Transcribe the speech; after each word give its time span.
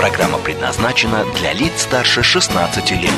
Программа 0.00 0.38
предназначена 0.38 1.26
для 1.38 1.52
лиц 1.52 1.82
старше 1.82 2.22
16 2.22 2.90
лет. 2.92 3.10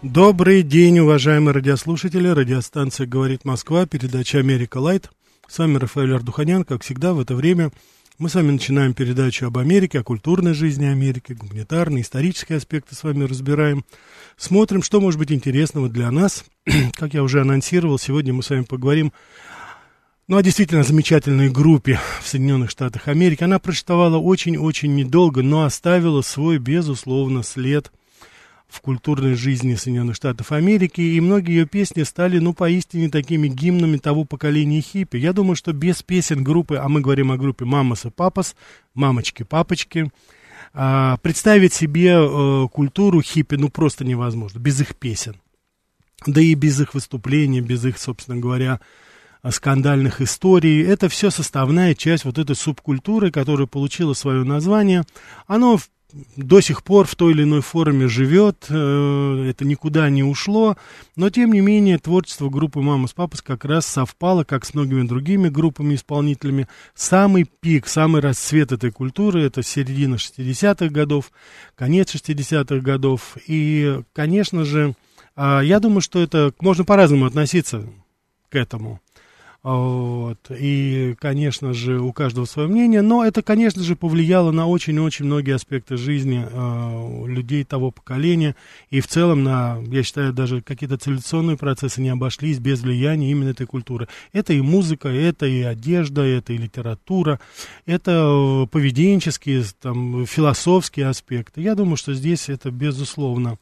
Добрый 0.00 0.62
день, 0.62 1.00
уважаемые 1.00 1.52
радиослушатели. 1.52 2.28
Радиостанция 2.28 3.06
«Говорит 3.06 3.44
Москва», 3.44 3.84
передача 3.84 4.38
«Америка 4.38 4.78
Лайт». 4.78 5.10
С 5.46 5.58
вами 5.58 5.76
Рафаэль 5.76 6.14
Ардуханян. 6.14 6.64
Как 6.64 6.82
всегда, 6.82 7.12
в 7.12 7.20
это 7.20 7.34
время 7.34 7.72
мы 8.16 8.30
с 8.30 8.36
вами 8.36 8.52
начинаем 8.52 8.94
передачу 8.94 9.46
об 9.46 9.58
Америке, 9.58 10.00
о 10.00 10.02
культурной 10.02 10.54
жизни 10.54 10.86
Америки, 10.86 11.34
гуманитарные, 11.34 12.04
исторические 12.04 12.56
аспекты 12.56 12.94
с 12.94 13.04
вами 13.04 13.24
разбираем. 13.24 13.84
Смотрим, 14.38 14.82
что 14.82 14.98
может 14.98 15.20
быть 15.20 15.30
интересного 15.30 15.90
для 15.90 16.10
нас. 16.10 16.46
как 16.94 17.12
я 17.12 17.22
уже 17.22 17.42
анонсировал, 17.42 17.98
сегодня 17.98 18.32
мы 18.32 18.42
с 18.42 18.48
вами 18.48 18.62
поговорим 18.62 19.12
ну, 20.28 20.36
о 20.36 20.42
действительно 20.42 20.82
замечательной 20.82 21.48
группе 21.48 21.98
в 22.20 22.28
Соединенных 22.28 22.70
Штатах 22.70 23.08
Америки. 23.08 23.42
Она 23.42 23.58
прочитывала 23.58 24.18
очень-очень 24.18 24.94
недолго, 24.94 25.42
но 25.42 25.64
оставила 25.64 26.20
свой, 26.20 26.58
безусловно, 26.58 27.42
след 27.42 27.90
в 28.68 28.82
культурной 28.82 29.32
жизни 29.32 29.74
Соединенных 29.74 30.16
Штатов 30.16 30.52
Америки, 30.52 31.00
и 31.00 31.18
многие 31.22 31.60
ее 31.60 31.66
песни 31.66 32.02
стали, 32.02 32.38
ну, 32.38 32.52
поистине 32.52 33.08
такими 33.08 33.48
гимнами 33.48 33.96
того 33.96 34.26
поколения 34.26 34.82
хиппи. 34.82 35.16
Я 35.16 35.32
думаю, 35.32 35.56
что 35.56 35.72
без 35.72 36.02
песен 36.02 36.44
группы, 36.44 36.76
а 36.76 36.86
мы 36.90 37.00
говорим 37.00 37.32
о 37.32 37.38
группе 37.38 37.64
«Мамас 37.64 38.04
и 38.04 38.10
Папас», 38.10 38.54
«Мамочки, 38.92 39.44
папочки», 39.44 40.12
а, 40.74 41.16
представить 41.22 41.72
себе 41.72 42.16
а, 42.18 42.68
культуру 42.68 43.22
хиппи, 43.22 43.54
ну, 43.54 43.70
просто 43.70 44.04
невозможно, 44.04 44.58
без 44.58 44.78
их 44.82 44.94
песен. 44.94 45.36
Да 46.26 46.42
и 46.42 46.52
без 46.52 46.78
их 46.78 46.92
выступлений, 46.92 47.62
без 47.62 47.86
их, 47.86 47.96
собственно 47.96 48.36
говоря, 48.36 48.80
скандальных 49.50 50.20
историй. 50.20 50.82
Это 50.84 51.08
все 51.08 51.30
составная 51.30 51.94
часть 51.94 52.24
вот 52.24 52.38
этой 52.38 52.56
субкультуры, 52.56 53.30
которая 53.30 53.66
получила 53.66 54.12
свое 54.14 54.44
название. 54.44 55.04
Оно 55.46 55.78
до 56.36 56.60
сих 56.60 56.82
пор 56.82 57.06
в 57.06 57.14
той 57.16 57.32
или 57.32 57.42
иной 57.42 57.60
форме 57.60 58.08
живет, 58.08 58.66
э, 58.70 59.46
это 59.50 59.66
никуда 59.66 60.08
не 60.08 60.22
ушло, 60.22 60.76
но 61.16 61.28
тем 61.28 61.52
не 61.52 61.60
менее 61.60 61.98
творчество 61.98 62.48
группы 62.48 62.80
«Мама 62.80 63.08
с 63.08 63.12
папой» 63.12 63.38
как 63.44 63.64
раз 63.66 63.86
совпало, 63.86 64.44
как 64.44 64.64
с 64.64 64.72
многими 64.72 65.06
другими 65.06 65.50
группами-исполнителями. 65.50 66.66
Самый 66.94 67.44
пик, 67.44 67.86
самый 67.88 68.22
расцвет 68.22 68.72
этой 68.72 68.90
культуры– 68.90 69.42
это 69.44 69.62
середина 69.62 70.14
60-х 70.14 70.88
годов, 70.88 71.30
конец 71.74 72.14
60-х 72.14 72.78
годов. 72.78 73.36
И, 73.46 74.00
конечно 74.14 74.64
же, 74.64 74.94
а, 75.36 75.60
я 75.60 75.78
думаю, 75.78 76.00
что 76.00 76.20
это 76.20 76.52
можно 76.60 76.84
по-разному 76.84 77.26
относиться 77.26 77.84
к 78.48 78.56
этому. 78.56 79.00
Вот. 79.64 80.38
И, 80.50 81.16
конечно 81.18 81.74
же, 81.74 82.00
у 82.00 82.12
каждого 82.12 82.44
свое 82.44 82.68
мнение, 82.68 83.02
но 83.02 83.24
это, 83.24 83.42
конечно 83.42 83.82
же, 83.82 83.96
повлияло 83.96 84.52
на 84.52 84.66
очень-очень 84.68 85.24
многие 85.24 85.56
аспекты 85.56 85.96
жизни 85.96 86.46
э, 86.48 87.26
людей 87.26 87.64
того 87.64 87.90
поколения. 87.90 88.54
И 88.90 89.00
в 89.00 89.08
целом, 89.08 89.42
на, 89.42 89.78
я 89.88 90.04
считаю, 90.04 90.32
даже 90.32 90.62
какие-то 90.62 90.96
цивилизационные 90.96 91.56
процессы 91.56 92.00
не 92.00 92.10
обошлись 92.10 92.60
без 92.60 92.82
влияния 92.82 93.32
именно 93.32 93.50
этой 93.50 93.66
культуры. 93.66 94.06
Это 94.32 94.52
и 94.52 94.60
музыка, 94.60 95.08
это 95.08 95.46
и 95.46 95.62
одежда, 95.62 96.22
это 96.22 96.52
и 96.52 96.56
литература, 96.56 97.40
это 97.84 98.68
поведенческие, 98.70 99.64
там, 99.80 100.24
философские 100.24 101.08
аспекты. 101.08 101.62
Я 101.62 101.74
думаю, 101.74 101.96
что 101.96 102.14
здесь 102.14 102.48
это, 102.48 102.70
безусловно, 102.70 103.58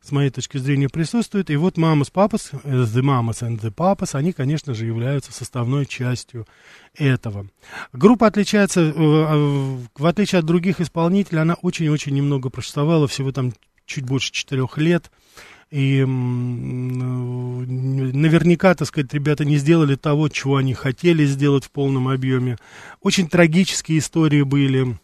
с 0.00 0.12
моей 0.12 0.30
точки 0.30 0.58
зрения, 0.58 0.88
присутствует. 0.88 1.50
И 1.50 1.56
вот 1.56 1.78
Mamas 1.78 2.12
Papas, 2.12 2.50
э, 2.64 2.84
The 2.84 3.02
Mamas 3.02 3.42
and 3.42 3.60
the 3.60 3.72
Papas, 3.72 4.14
они, 4.14 4.32
конечно 4.32 4.74
же, 4.74 4.86
являются 4.86 5.32
составной 5.32 5.86
частью 5.86 6.46
этого. 6.94 7.46
Группа 7.92 8.26
отличается, 8.26 8.80
э, 8.80 8.92
э, 8.96 9.78
в 9.96 10.06
отличие 10.06 10.38
от 10.40 10.44
других 10.46 10.80
исполнителей, 10.80 11.42
она 11.42 11.54
очень-очень 11.54 12.14
немного 12.14 12.50
просуществовала, 12.50 13.06
всего 13.08 13.32
там 13.32 13.52
чуть 13.86 14.04
больше 14.04 14.32
четырех 14.32 14.78
лет. 14.78 15.10
И 15.70 16.04
наверняка, 17.66 18.74
так 18.76 18.86
сказать, 18.86 19.12
ребята 19.12 19.44
не 19.44 19.56
сделали 19.56 19.96
того, 19.96 20.28
чего 20.28 20.56
они 20.56 20.74
хотели 20.74 21.24
сделать 21.26 21.64
в 21.64 21.72
полном 21.72 22.06
объеме. 22.06 22.56
Очень 23.00 23.28
трагические 23.28 23.98
истории 23.98 24.42
были 24.42 24.96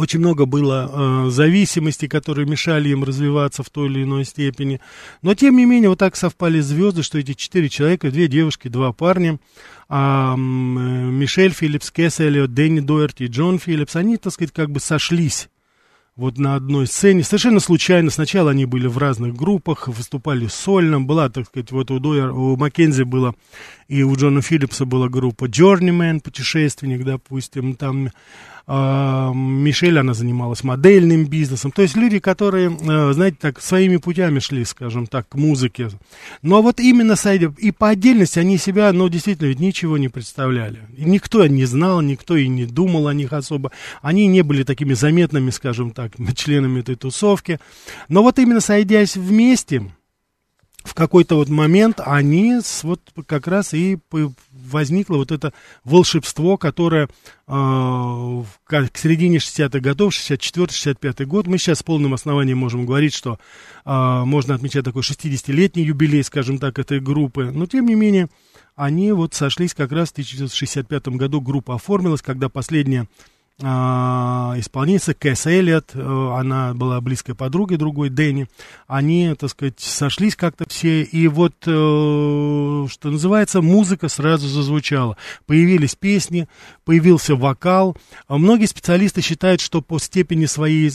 очень 0.00 0.20
много 0.20 0.46
было 0.46 0.90
э, 1.26 1.30
зависимостей, 1.30 2.08
которые 2.08 2.46
мешали 2.46 2.88
им 2.88 3.04
развиваться 3.04 3.62
в 3.62 3.70
той 3.70 3.88
или 3.88 4.02
иной 4.02 4.24
степени. 4.24 4.80
Но, 5.22 5.34
тем 5.34 5.56
не 5.56 5.66
менее, 5.66 5.90
вот 5.90 5.98
так 5.98 6.16
совпали 6.16 6.60
звезды, 6.60 7.02
что 7.02 7.18
эти 7.18 7.34
четыре 7.34 7.68
человека, 7.68 8.10
две 8.10 8.26
девушки, 8.26 8.68
два 8.68 8.92
парня, 8.92 9.38
э, 9.88 10.34
Мишель 10.36 11.52
Филлипс, 11.52 11.90
Кэс 11.90 12.20
Эллиот, 12.20 12.54
Дэнни 12.54 12.80
Дуэрти 12.80 13.24
и 13.24 13.26
Джон 13.28 13.58
Филлипс, 13.58 13.96
они, 13.96 14.16
так 14.16 14.32
сказать, 14.32 14.52
как 14.52 14.70
бы 14.70 14.80
сошлись 14.80 15.48
вот 16.20 16.38
на 16.38 16.54
одной 16.54 16.86
сцене. 16.86 17.24
Совершенно 17.24 17.60
случайно. 17.60 18.10
Сначала 18.10 18.50
они 18.50 18.66
были 18.66 18.86
в 18.86 18.98
разных 18.98 19.34
группах, 19.34 19.88
выступали 19.88 20.46
сольно. 20.48 21.00
Была, 21.00 21.30
так 21.30 21.46
сказать, 21.46 21.72
вот 21.72 21.90
у, 21.90 21.98
Дойер, 21.98 22.30
у 22.32 22.56
Маккензи 22.56 23.04
была 23.04 23.34
и 23.88 24.02
у 24.02 24.14
Джона 24.14 24.42
Филлипса 24.42 24.84
была 24.84 25.08
группа 25.08 25.46
Journeyman, 25.46 26.20
путешественник, 26.20 27.04
допустим. 27.04 27.74
Там 27.74 28.08
а, 28.08 28.10
Мишель, 29.34 29.98
она 29.98 30.14
занималась 30.14 30.62
модельным 30.62 31.26
бизнесом. 31.26 31.72
То 31.72 31.82
есть 31.82 31.96
люди, 31.96 32.20
которые, 32.20 32.70
э, 32.70 33.12
знаете, 33.12 33.36
так 33.40 33.60
своими 33.60 33.96
путями 33.96 34.38
шли, 34.38 34.64
скажем 34.64 35.08
так, 35.08 35.28
к 35.28 35.34
музыке. 35.34 35.88
Но 36.42 36.62
вот 36.62 36.78
именно 36.78 37.16
и 37.58 37.72
по 37.72 37.88
отдельности 37.88 38.38
они 38.38 38.58
себя, 38.58 38.92
ну, 38.92 39.08
действительно, 39.08 39.48
ведь 39.48 39.58
ничего 39.58 39.98
не 39.98 40.08
представляли. 40.08 40.80
И 40.96 41.04
никто 41.04 41.44
не 41.48 41.64
знал, 41.64 42.00
никто 42.00 42.36
и 42.36 42.46
не 42.46 42.64
думал 42.64 43.08
о 43.08 43.14
них 43.14 43.32
особо. 43.32 43.72
Они 44.02 44.28
не 44.28 44.42
были 44.42 44.62
такими 44.62 44.94
заметными, 44.94 45.50
скажем 45.50 45.90
так, 45.90 46.12
членами 46.36 46.78
этой 46.80 46.94
тусовки. 46.94 47.58
Но 48.08 48.22
вот 48.22 48.38
именно 48.38 48.60
сойдясь 48.60 49.16
вместе, 49.16 49.90
в 50.84 50.94
какой-то 50.94 51.36
вот 51.36 51.48
момент 51.48 52.00
они 52.04 52.60
вот 52.82 53.00
как 53.26 53.46
раз 53.46 53.74
и 53.74 53.98
возникло 54.50 55.16
вот 55.16 55.30
это 55.30 55.52
волшебство, 55.84 56.56
которое 56.56 57.06
э, 57.06 57.08
к 58.64 58.90
середине 58.94 59.38
60-х 59.38 59.80
годов, 59.80 60.14
64-65 60.14 61.24
год, 61.26 61.46
мы 61.46 61.58
сейчас 61.58 61.80
с 61.80 61.82
полным 61.82 62.14
основанием 62.14 62.58
можем 62.58 62.86
говорить, 62.86 63.14
что 63.14 63.38
э, 63.84 64.22
можно 64.24 64.54
отмечать 64.54 64.84
такой 64.84 65.02
60-летний 65.02 65.82
юбилей, 65.82 66.24
скажем 66.24 66.58
так, 66.58 66.78
этой 66.78 67.00
группы, 67.00 67.50
но 67.52 67.66
тем 67.66 67.86
не 67.86 67.94
менее 67.94 68.28
они 68.74 69.12
вот 69.12 69.34
сошлись 69.34 69.74
как 69.74 69.92
раз 69.92 70.08
в 70.08 70.12
1965 70.12 71.08
году, 71.08 71.40
группа 71.40 71.74
оформилась, 71.74 72.22
когда 72.22 72.48
последняя 72.48 73.06
исполнительница 73.60 75.14
Кэс 75.14 75.46
Эллиот, 75.46 75.90
э, 75.94 76.32
она 76.38 76.72
была 76.74 77.00
близкой 77.00 77.34
подругой 77.34 77.76
другой, 77.76 78.08
Дэнни, 78.08 78.48
они, 78.86 79.34
так 79.38 79.50
сказать, 79.50 79.78
сошлись 79.78 80.34
как-то 80.34 80.64
все, 80.68 81.02
и 81.02 81.28
вот, 81.28 81.54
э, 81.66 82.86
что 82.90 83.10
называется, 83.10 83.60
музыка 83.60 84.08
сразу 84.08 84.48
зазвучала. 84.48 85.16
Появились 85.46 85.94
песни, 85.94 86.48
появился 86.84 87.36
вокал. 87.36 87.96
А 88.28 88.38
многие 88.38 88.66
специалисты 88.66 89.20
считают, 89.20 89.60
что 89.60 89.82
по 89.82 89.98
степени 89.98 90.46
своей 90.46 90.90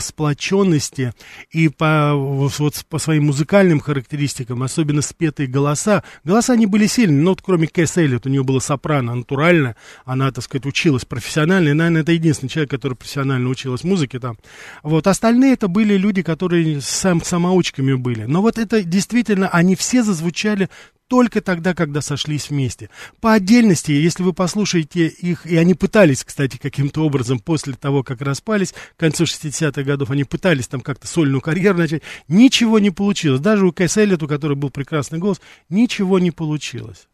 сплоченности 0.00 1.14
и 1.50 1.68
по, 1.68 2.12
вот, 2.14 2.84
по 2.88 2.98
своим 2.98 3.26
музыкальным 3.26 3.80
характеристикам, 3.80 4.62
особенно 4.62 5.02
спетые 5.02 5.46
голоса, 5.46 6.02
голоса 6.24 6.56
не 6.56 6.66
были 6.66 6.86
сильные, 6.86 7.22
но 7.22 7.30
вот 7.30 7.42
кроме 7.42 7.66
Кэс 7.68 7.96
Эллиот, 7.96 8.26
у 8.26 8.28
нее 8.28 8.42
было 8.42 8.58
сопрано 8.58 9.14
натурально, 9.14 9.76
она, 10.04 10.30
так 10.32 10.44
сказать, 10.44 10.66
учила 10.66 10.95
училась 10.96 11.04
профессионально, 11.04 11.68
и, 11.68 11.72
наверное, 11.72 12.02
это 12.02 12.12
единственный 12.12 12.48
человек, 12.48 12.70
который 12.70 12.94
профессионально 12.94 13.48
училась 13.48 13.84
музыке 13.84 14.18
там. 14.18 14.38
Вот, 14.82 15.06
остальные 15.06 15.54
это 15.54 15.68
были 15.68 15.96
люди, 15.96 16.22
которые 16.22 16.80
сам, 16.80 17.22
самоучками 17.22 17.94
были. 17.94 18.24
Но 18.24 18.42
вот 18.42 18.58
это 18.58 18.82
действительно, 18.82 19.48
они 19.48 19.76
все 19.76 20.02
зазвучали 20.02 20.68
только 21.08 21.40
тогда, 21.40 21.72
когда 21.72 22.00
сошлись 22.00 22.50
вместе. 22.50 22.90
По 23.20 23.34
отдельности, 23.34 23.92
если 23.92 24.24
вы 24.24 24.32
послушаете 24.32 25.06
их, 25.06 25.46
и 25.46 25.56
они 25.56 25.74
пытались, 25.74 26.24
кстати, 26.24 26.56
каким-то 26.56 27.04
образом 27.04 27.38
после 27.38 27.74
того, 27.74 28.02
как 28.02 28.22
распались, 28.22 28.72
к 28.72 29.00
концу 29.00 29.24
60-х 29.24 29.82
годов, 29.84 30.10
они 30.10 30.24
пытались 30.24 30.66
там 30.66 30.80
как-то 30.80 31.06
сольную 31.06 31.40
карьеру 31.40 31.78
начать, 31.78 32.02
ничего 32.26 32.80
не 32.80 32.90
получилось. 32.90 33.40
Даже 33.40 33.66
у 33.66 33.72
Кэс 33.72 33.98
Эллиот, 33.98 34.22
у 34.24 34.28
которой 34.28 34.54
был 34.54 34.70
прекрасный 34.70 35.20
голос, 35.20 35.40
ничего 35.68 36.18
не 36.18 36.32
получилось 36.32 37.06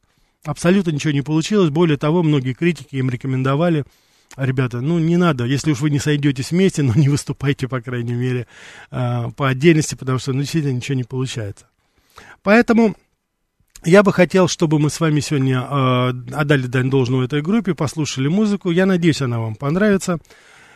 абсолютно 0.44 0.90
ничего 0.90 1.12
не 1.12 1.22
получилось. 1.22 1.70
Более 1.70 1.96
того, 1.96 2.22
многие 2.22 2.52
критики 2.52 2.96
им 2.96 3.10
рекомендовали 3.10 3.84
ребята, 4.36 4.80
ну 4.80 4.98
не 4.98 5.16
надо, 5.16 5.44
если 5.44 5.72
уж 5.72 5.80
вы 5.80 5.90
не 5.90 5.98
сойдетесь 5.98 6.50
вместе, 6.50 6.82
но 6.82 6.94
не 6.94 7.08
выступайте, 7.08 7.68
по 7.68 7.80
крайней 7.80 8.14
мере, 8.14 8.46
э, 8.90 9.30
по 9.36 9.48
отдельности, 9.48 9.94
потому 9.94 10.18
что 10.18 10.32
ну, 10.32 10.40
действительно 10.40 10.72
ничего 10.72 10.96
не 10.96 11.04
получается. 11.04 11.66
Поэтому 12.42 12.96
я 13.84 14.02
бы 14.02 14.12
хотел, 14.12 14.48
чтобы 14.48 14.78
мы 14.78 14.90
с 14.90 15.00
вами 15.00 15.20
сегодня 15.20 15.60
э, 15.60 16.08
отдали 16.34 16.66
дань 16.66 16.90
должную 16.90 17.24
этой 17.24 17.42
группе, 17.42 17.74
послушали 17.74 18.28
музыку. 18.28 18.70
Я 18.70 18.86
надеюсь, 18.86 19.22
она 19.22 19.40
вам 19.40 19.54
понравится. 19.54 20.18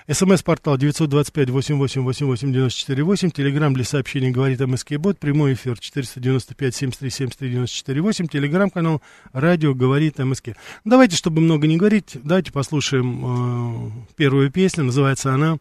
СМС-портал 0.08 0.76
925-88-88-94-8. 0.76 3.30
Телеграмм 3.30 3.74
для 3.74 3.82
сообщений 3.84 4.30
говорит 4.30 4.60
МСК 4.60 4.98
Бот. 4.98 5.18
Прямой 5.18 5.54
эфир 5.54 5.72
495-73-73-94-8. 5.72 8.28
Телеграмм-канал 8.28 9.02
радио 9.32 9.74
говорит 9.74 10.18
МСК. 10.18 10.50
Давайте, 10.84 11.16
чтобы 11.16 11.40
много 11.40 11.66
не 11.66 11.76
говорить, 11.76 12.18
давайте 12.22 12.52
послушаем 12.52 13.24
э, 13.24 13.90
первую 14.14 14.52
песню. 14.52 14.84
Называется 14.84 15.34
она 15.34 15.58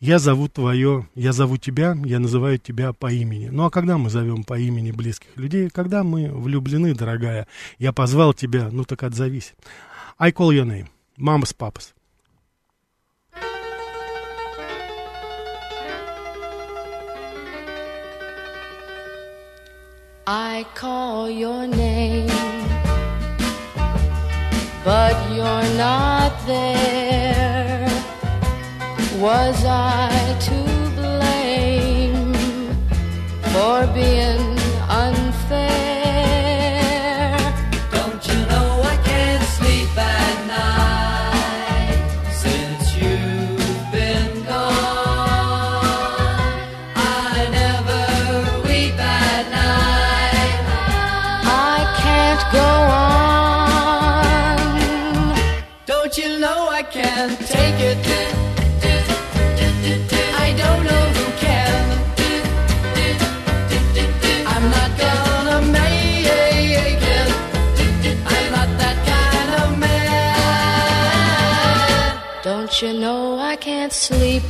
«Я 0.00 0.18
зову 0.18 0.48
твое, 0.48 1.06
я 1.14 1.32
зову 1.32 1.56
тебя, 1.56 1.96
я 2.04 2.18
называю 2.18 2.58
тебя 2.58 2.92
по 2.92 3.12
имени». 3.12 3.46
Ну 3.48 3.64
а 3.64 3.70
когда 3.70 3.96
мы 3.96 4.10
зовем 4.10 4.42
по 4.42 4.58
имени 4.58 4.90
близких 4.90 5.28
людей? 5.36 5.70
Когда 5.70 6.02
мы 6.02 6.30
влюблены, 6.30 6.94
дорогая. 6.94 7.46
Я 7.78 7.92
позвал 7.92 8.34
тебя, 8.34 8.70
ну 8.72 8.82
так 8.84 9.04
отзовись. 9.04 9.54
I 10.18 10.32
call 10.32 10.50
your 10.50 10.66
name. 10.66 10.88
Мамас, 11.16 11.52
папас. 11.52 11.94
I 20.26 20.64
call 20.74 21.28
your 21.28 21.66
name, 21.66 22.28
but 24.82 25.14
you're 25.34 25.68
not 25.76 26.32
there. 26.46 27.86
Was 29.20 29.62
I 29.66 30.08
to 30.48 30.58
blame 30.96 32.32
for 33.52 33.86
being 33.92 34.63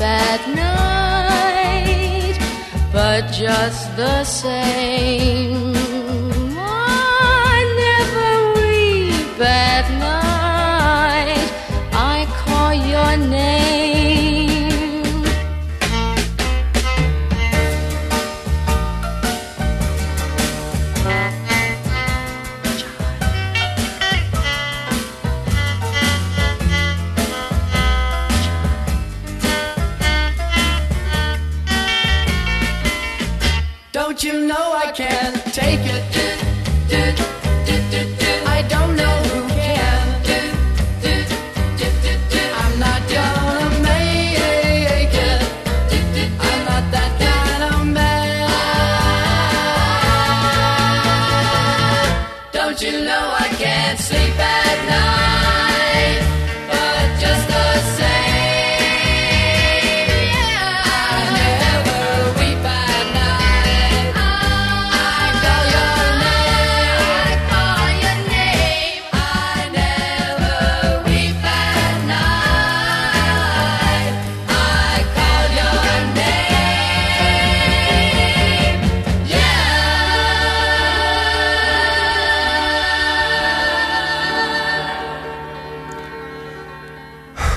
sleep 0.04 0.10
at 0.10 0.42
night? 0.54 2.38
But 2.92 3.32
just 3.32 3.96
the 3.96 4.24
same, 4.24 5.73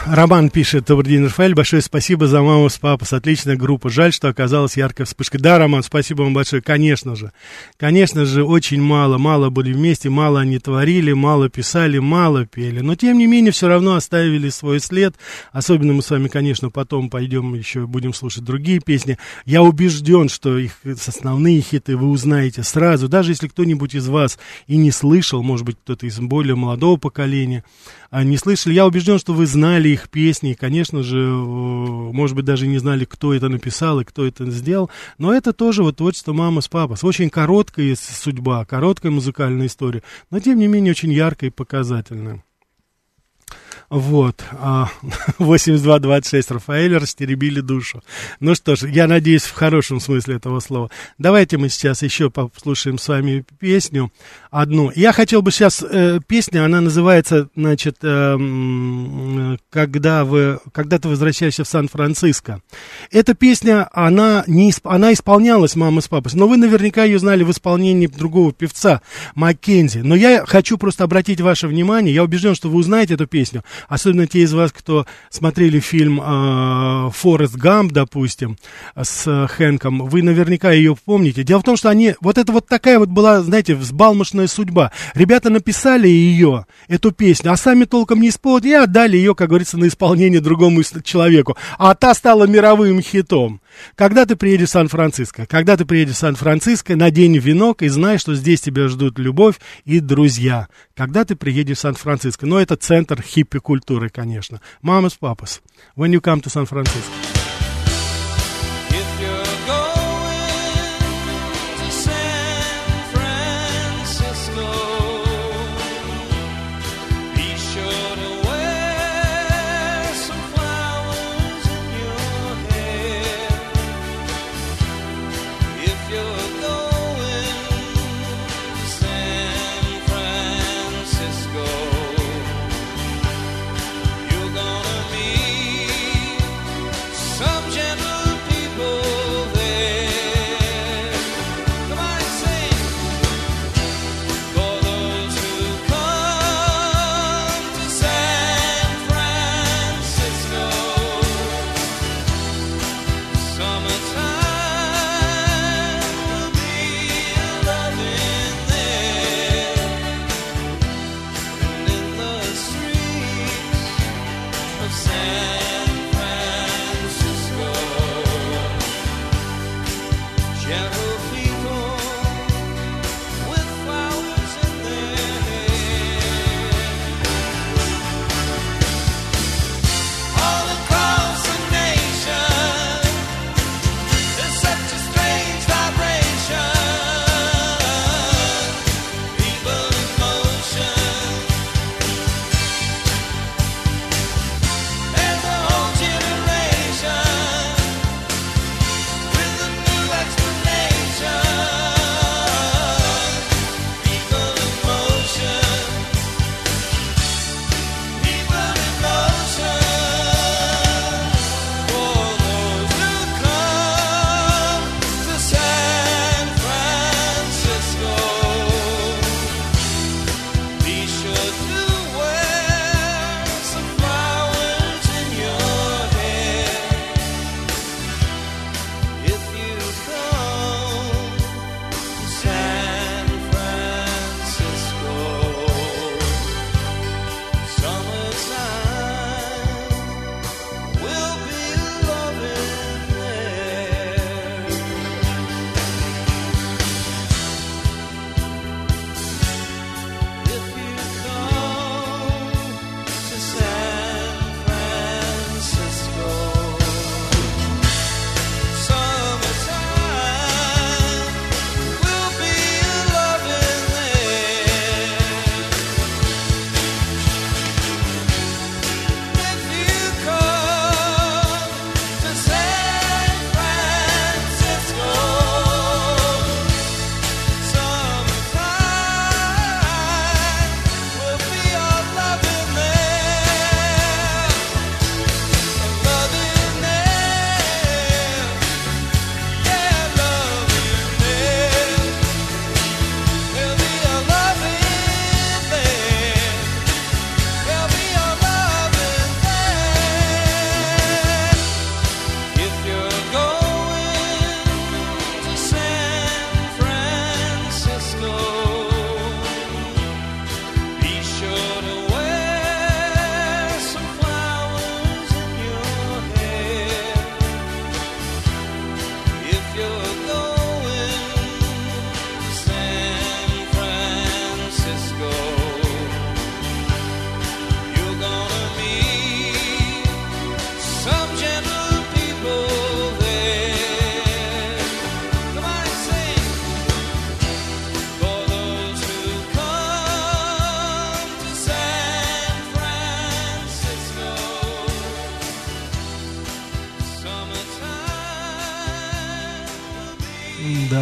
Роман 0.10 0.50
пишет, 0.50 0.86
добрый 0.86 1.12
день, 1.12 1.26
Рафаэль, 1.26 1.54
большое 1.54 1.82
спасибо 1.82 2.28
за 2.28 2.42
маму 2.42 2.70
с 2.70 2.78
папой, 2.78 3.06
отличная 3.12 3.58
группа, 3.58 3.90
жаль, 3.90 4.14
что 4.14 4.30
оказалась 4.30 4.78
яркая 4.78 5.06
вспышка. 5.06 5.38
Да, 5.38 5.58
Роман, 5.58 5.84
спасибо 5.84 6.22
вам 6.22 6.34
большое, 6.34 6.62
конечно 6.62 7.16
же, 7.18 7.34
конечно 7.76 8.24
же, 8.24 8.46
очень 8.46 8.82
мало, 8.82 9.18
мало 9.18 9.50
были 9.50 9.74
вместе, 9.74 10.10
мало 10.10 10.40
они 10.40 10.60
творили, 10.60 11.12
мало 11.12 11.50
писали, 11.50 11.98
мало 11.98 12.46
пели, 12.46 12.80
но 12.80 12.96
тем 12.96 13.18
не 13.18 13.28
менее 13.28 13.52
все 13.52 13.68
равно 13.68 13.96
оставили 13.96 14.48
свой 14.50 14.80
след, 14.80 15.16
особенно 15.52 15.92
мы 15.92 16.02
с 16.02 16.10
вами, 16.10 16.30
конечно, 16.30 16.70
потом 16.70 17.10
пойдем 17.10 17.54
еще, 17.54 17.86
будем 17.86 18.14
слушать 18.14 18.46
другие 18.46 18.80
песни. 18.80 19.18
Я 19.46 19.62
убежден, 19.62 20.30
что 20.30 20.58
их 20.58 20.72
основные 21.06 21.60
хиты 21.60 21.98
вы 21.98 22.08
узнаете 22.08 22.64
сразу, 22.64 23.10
даже 23.10 23.32
если 23.32 23.50
кто-нибудь 23.50 23.94
из 23.94 24.08
вас 24.08 24.40
и 24.68 24.78
не 24.78 24.92
слышал, 24.92 25.44
может 25.44 25.66
быть, 25.66 25.76
кто-то 25.84 26.06
из 26.06 26.18
более 26.18 26.56
молодого 26.56 26.96
поколения, 26.96 27.66
а, 28.10 28.24
не 28.24 28.38
слышали. 28.38 28.74
Я 28.74 28.86
убежден, 28.86 29.20
что 29.20 29.34
вы 29.34 29.46
знали 29.46 29.90
их 29.90 29.97
песни, 30.10 30.52
и, 30.52 30.56
конечно 30.56 31.04
же, 31.04 31.18
может 31.18 32.36
быть, 32.36 32.46
даже 32.46 32.68
не 32.68 32.78
знали, 32.78 33.06
кто 33.06 33.34
это 33.34 33.50
написал 33.50 34.00
и 34.00 34.06
кто 34.06 34.26
это 34.26 34.50
сделал, 34.52 34.90
но 35.18 35.34
это 35.34 35.54
тоже 35.54 35.84
вот 35.84 35.98
творчество 35.98 36.34
«Мама 36.34 36.62
с 36.62 36.68
папой». 36.68 36.98
Очень 37.02 37.30
короткая 37.30 37.96
судьба, 37.96 38.66
короткая 38.66 39.12
музыкальная 39.12 39.68
история, 39.68 40.04
но, 40.32 40.40
тем 40.40 40.60
не 40.60 40.68
менее, 40.68 40.92
очень 40.92 41.12
яркая 41.12 41.50
и 41.50 41.54
показательная. 41.54 42.44
Вот, 43.90 44.44
а, 44.52 44.90
8226 45.40 46.52
Рафаэль 46.52 46.98
растеребили 46.98 47.62
душу. 47.62 48.04
Ну 48.42 48.54
что 48.54 48.76
ж, 48.76 48.84
я 48.90 49.08
надеюсь, 49.08 49.44
в 49.44 49.54
хорошем 49.54 50.02
смысле 50.02 50.36
этого 50.36 50.60
слова. 50.60 50.92
Давайте 51.18 51.58
мы 51.58 51.70
сейчас 51.70 52.02
еще 52.02 52.30
послушаем 52.30 52.98
с 52.98 53.08
вами 53.08 53.46
песню 53.60 54.12
одну. 54.52 54.92
Я 54.94 55.14
хотел 55.14 55.42
бы 55.42 55.52
сейчас, 55.52 55.82
э, 55.90 56.20
песня, 56.28 56.66
она 56.66 56.82
называется, 56.82 57.48
значит, 57.56 58.00
э, 58.02 59.58
когда, 59.70 60.26
вы, 60.26 60.60
когда 60.74 61.00
ты 61.00 61.08
возвращаешься 61.08 61.64
в 61.64 61.68
Сан-Франциско. 61.70 62.62
Эта 63.12 63.36
песня, 63.36 63.88
она, 63.94 64.44
не, 64.48 64.74
она 64.84 65.14
исполнялась 65.14 65.78
«Мама 65.78 66.02
с 66.02 66.10
папой», 66.10 66.32
но 66.34 66.50
вы 66.50 66.58
наверняка 66.58 67.06
ее 67.06 67.20
знали 67.20 67.44
в 67.44 67.52
исполнении 67.52 68.08
другого 68.08 68.52
певца, 68.52 69.02
Маккензи. 69.36 70.00
Но 70.00 70.14
я 70.14 70.46
хочу 70.46 70.78
просто 70.78 71.06
обратить 71.06 71.40
ваше 71.40 71.70
внимание, 71.70 72.14
я 72.14 72.26
убежден, 72.26 72.54
что 72.54 72.70
вы 72.70 72.80
узнаете 72.80 73.14
эту 73.14 73.28
песню, 73.28 73.64
особенно 73.88 74.28
те 74.28 74.40
из 74.40 74.54
вас, 74.54 74.72
кто 74.72 75.06
смотрели 75.30 75.80
фильм 75.80 76.22
э, 76.22 77.10
«Форест 77.14 77.56
Гамп», 77.56 77.92
допустим, 77.92 78.58
с 78.96 79.48
Хэнком, 79.48 80.08
вы 80.08 80.22
наверняка 80.22 80.72
ее 80.72 80.96
помните. 80.96 81.44
Дело 81.44 81.60
в 81.60 81.64
том, 81.64 81.78
что 81.78 81.90
они, 81.90 82.16
вот 82.22 82.38
это 82.38 82.52
вот 82.52 82.68
такая 82.68 83.00
вот 83.00 83.10
была, 83.10 83.42
знаете, 83.42 83.76
взбалмошная 83.76 84.48
судьба. 84.48 84.92
Ребята 85.14 85.50
написали 85.50 86.08
ее, 86.08 86.66
эту 86.88 87.12
песню, 87.12 87.52
а 87.52 87.58
сами 87.58 87.86
толком 87.86 88.22
не 88.22 88.30
исполнили, 88.30 88.48
и 88.68 88.74
отдали 88.74 89.18
ее, 89.18 89.36
как 89.36 89.50
говорится, 89.50 89.78
на 89.78 89.88
исполнение 89.88 90.42
другому 90.42 90.82
человеку. 91.04 91.58
А 91.78 91.94
та 91.96 92.14
стала 92.14 92.46
мировым 92.46 93.02
хитом. 93.02 93.62
Когда 93.96 94.26
ты 94.26 94.36
приедешь 94.36 94.70
в 94.70 94.72
Сан-Франциско? 94.72 95.46
Когда 95.46 95.78
ты 95.78 95.86
приедешь 95.86 96.16
в 96.16 96.20
Сан-Франциско, 96.20 96.96
надень 96.96 97.38
венок 97.38 97.82
и 97.82 97.88
знай, 97.88 98.18
что 98.18 98.36
здесь 98.36 98.62
тебя 98.62 98.88
ждут 98.88 99.20
любовь 99.20 99.56
и 99.86 100.00
друзья. 100.00 100.68
Когда 100.96 101.26
ты 101.26 101.36
приедешь 101.36 101.78
в 101.78 101.82
Сан-Франциско? 101.82 102.46
Но 102.46 102.60
это 102.60 102.76
центр 102.76 103.22
хиппи 103.22 103.60
культуры, 103.68 104.08
конечно. 104.10 104.62
Мамас, 104.82 105.16
папас. 105.16 105.62
When 105.98 106.14
you 106.14 106.22
come 106.22 106.40
to 106.40 106.50
San 106.50 106.66
Francisco. 106.66 107.37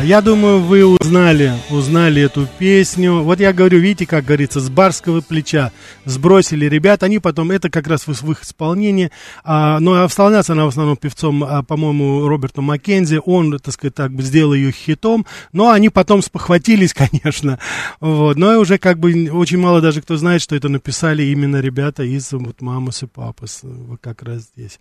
Я 0.05 0.21
думаю, 0.21 0.59
вы 0.61 0.85
узнали, 0.85 1.53
узнали 1.71 2.21
эту 2.21 2.47
песню. 2.59 3.23
Вот 3.23 3.39
я 3.39 3.51
говорю, 3.53 3.79
видите, 3.79 4.05
как 4.05 4.25
говорится, 4.25 4.59
с 4.59 4.69
барского 4.69 5.21
плеча 5.21 5.71
сбросили 6.05 6.65
ребят. 6.65 7.01
Они 7.01 7.17
потом, 7.17 7.49
это 7.49 7.71
как 7.71 7.87
раз 7.87 8.05
в, 8.05 8.13
в 8.13 8.31
их 8.31 8.43
исполнении. 8.43 9.09
А, 9.43 9.79
но 9.79 10.05
исполняется 10.05 10.53
она 10.53 10.65
в 10.65 10.67
основном 10.67 10.95
певцом, 10.95 11.43
а, 11.43 11.63
по-моему, 11.63 12.27
Робертом 12.27 12.65
Маккензи. 12.65 13.19
Он, 13.25 13.57
так 13.57 13.73
сказать, 13.73 13.95
так 13.95 14.11
бы 14.11 14.21
сделал 14.21 14.53
ее 14.53 14.71
хитом. 14.71 15.25
Но 15.51 15.71
они 15.71 15.89
потом 15.89 16.21
спохватились, 16.21 16.93
конечно. 16.93 17.57
Вот. 17.99 18.37
Но 18.37 18.59
уже 18.59 18.77
как 18.77 18.99
бы 18.99 19.31
очень 19.31 19.57
мало 19.57 19.81
даже 19.81 20.03
кто 20.03 20.17
знает, 20.17 20.43
что 20.43 20.55
это 20.55 20.69
написали 20.69 21.23
именно 21.23 21.59
ребята 21.61 22.03
из 22.03 22.31
вот 22.31 22.61
«Мамас 22.61 23.01
и 23.01 23.07
Папас». 23.07 23.61
Вот 23.63 23.99
как 24.01 24.21
раз 24.21 24.49
здесь. 24.55 24.79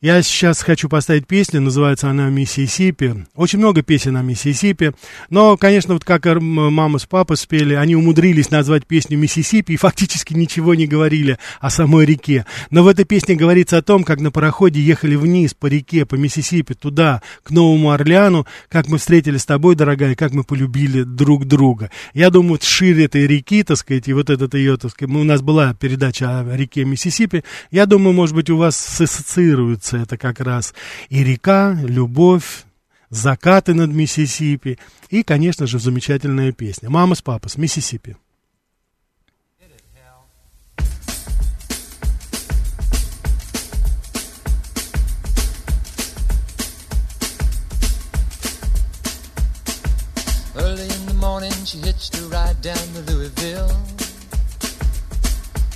Я 0.00 0.22
сейчас 0.22 0.62
хочу 0.62 0.88
поставить 0.88 1.26
песню, 1.26 1.60
называется 1.60 2.08
она 2.08 2.30
«Миссисипи». 2.30 3.26
Очень 3.34 3.58
много 3.58 3.82
песен 3.82 4.12
на 4.12 4.22
Миссисипи. 4.22 4.51
Но, 5.30 5.56
конечно, 5.56 5.94
вот 5.94 6.04
как 6.04 6.26
мама 6.40 6.98
с 6.98 7.06
папой 7.06 7.36
спели, 7.36 7.74
они 7.74 7.96
умудрились 7.96 8.50
назвать 8.50 8.86
песню 8.86 9.18
Миссисипи 9.18 9.72
и 9.72 9.76
фактически 9.76 10.34
ничего 10.34 10.74
не 10.74 10.86
говорили 10.86 11.38
о 11.60 11.70
самой 11.70 12.06
реке. 12.06 12.46
Но 12.70 12.82
в 12.82 12.86
этой 12.86 13.04
песне 13.04 13.34
говорится 13.34 13.78
о 13.78 13.82
том, 13.82 14.04
как 14.04 14.20
на 14.20 14.30
пароходе 14.30 14.80
ехали 14.80 15.16
вниз 15.16 15.54
по 15.54 15.66
реке, 15.66 16.06
по 16.06 16.14
Миссисипи, 16.14 16.74
туда, 16.74 17.22
к 17.42 17.50
Новому 17.50 17.90
Орлеану, 17.90 18.46
как 18.68 18.88
мы 18.88 18.98
встретили 18.98 19.36
с 19.36 19.44
тобой, 19.44 19.74
дорогая, 19.74 20.14
как 20.14 20.32
мы 20.32 20.44
полюбили 20.44 21.02
друг 21.02 21.46
друга. 21.46 21.90
Я 22.14 22.30
думаю, 22.30 22.52
вот 22.52 22.62
шире 22.62 23.04
этой 23.06 23.26
реки, 23.26 23.62
так 23.62 23.76
сказать, 23.76 24.08
и 24.08 24.12
вот 24.12 24.30
этот 24.30 24.54
ее, 24.54 24.76
так 24.76 24.90
сказать, 24.92 25.14
у 25.14 25.24
нас 25.24 25.42
была 25.42 25.74
передача 25.74 26.40
о 26.40 26.56
реке 26.56 26.84
Миссисипи, 26.84 27.44
я 27.70 27.86
думаю, 27.86 28.12
может 28.12 28.34
быть, 28.34 28.50
у 28.50 28.56
вас 28.56 29.00
ассоциируется 29.00 29.98
это 29.98 30.16
как 30.16 30.40
раз 30.40 30.74
и 31.08 31.24
река, 31.24 31.78
любовь, 31.82 32.64
закаты 33.12 33.74
над 33.74 33.90
Миссисипи 33.90 34.78
и, 35.10 35.22
конечно 35.22 35.66
же, 35.66 35.78
замечательная 35.78 36.52
песня 36.52 36.90
«Мама 36.90 37.14
с 37.14 37.22
папой 37.22 37.50
с 37.50 37.56
Миссисипи». 37.56 38.16
Early 50.54 50.84
in 50.84 51.06
the 51.06 51.14
morning, 51.14 51.52
she 51.64 51.78
hitched 51.78 52.14
a 52.18 52.28
ride 52.28 52.60
down 52.60 52.86
to 52.94 53.00
Louisville, 53.10 53.72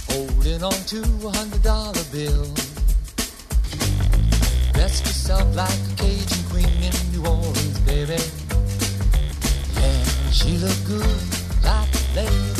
holding 0.08 0.62
on 0.62 0.78
to 0.92 1.00
a 1.26 1.32
hundred 1.32 1.62
dollar 1.62 2.04
bill. 2.12 2.46
Dressed 4.74 5.06
herself 5.06 5.56
like 5.56 5.70
a 5.70 5.96
Cajun 5.96 6.44
queen 6.50 6.82
in 6.82 7.05
New 7.16 7.30
Orleans, 7.30 7.78
baby. 7.80 8.18
Yeah, 9.75 10.04
she 10.30 10.58
looked 10.58 10.85
good, 10.87 11.64
like 11.64 11.88
a 11.94 12.16
lady. 12.16 12.55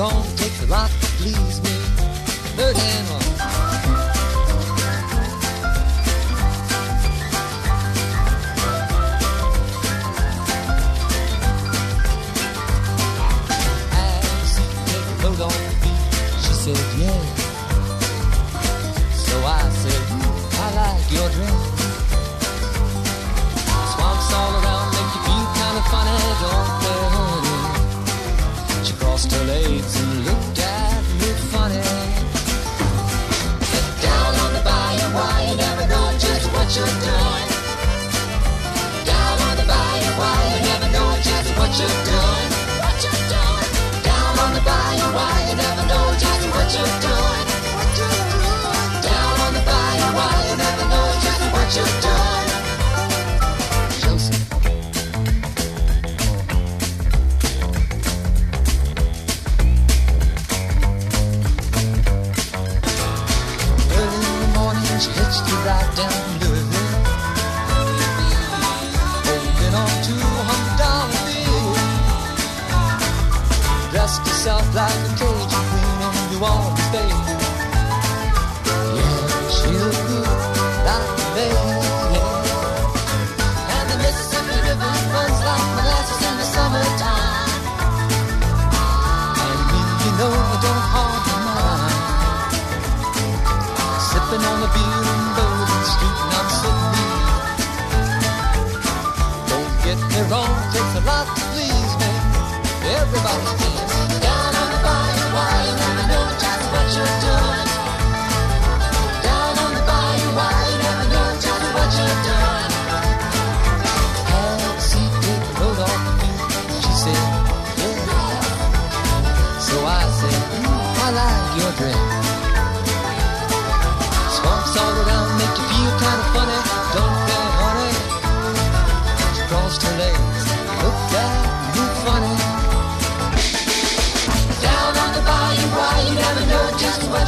gonna 0.00 0.36
take 0.36 0.62
a 0.62 0.66
lot 0.70 0.88
to 0.88 1.06
please 1.18 1.60
me. 1.62 1.76
Virgin 2.56 3.19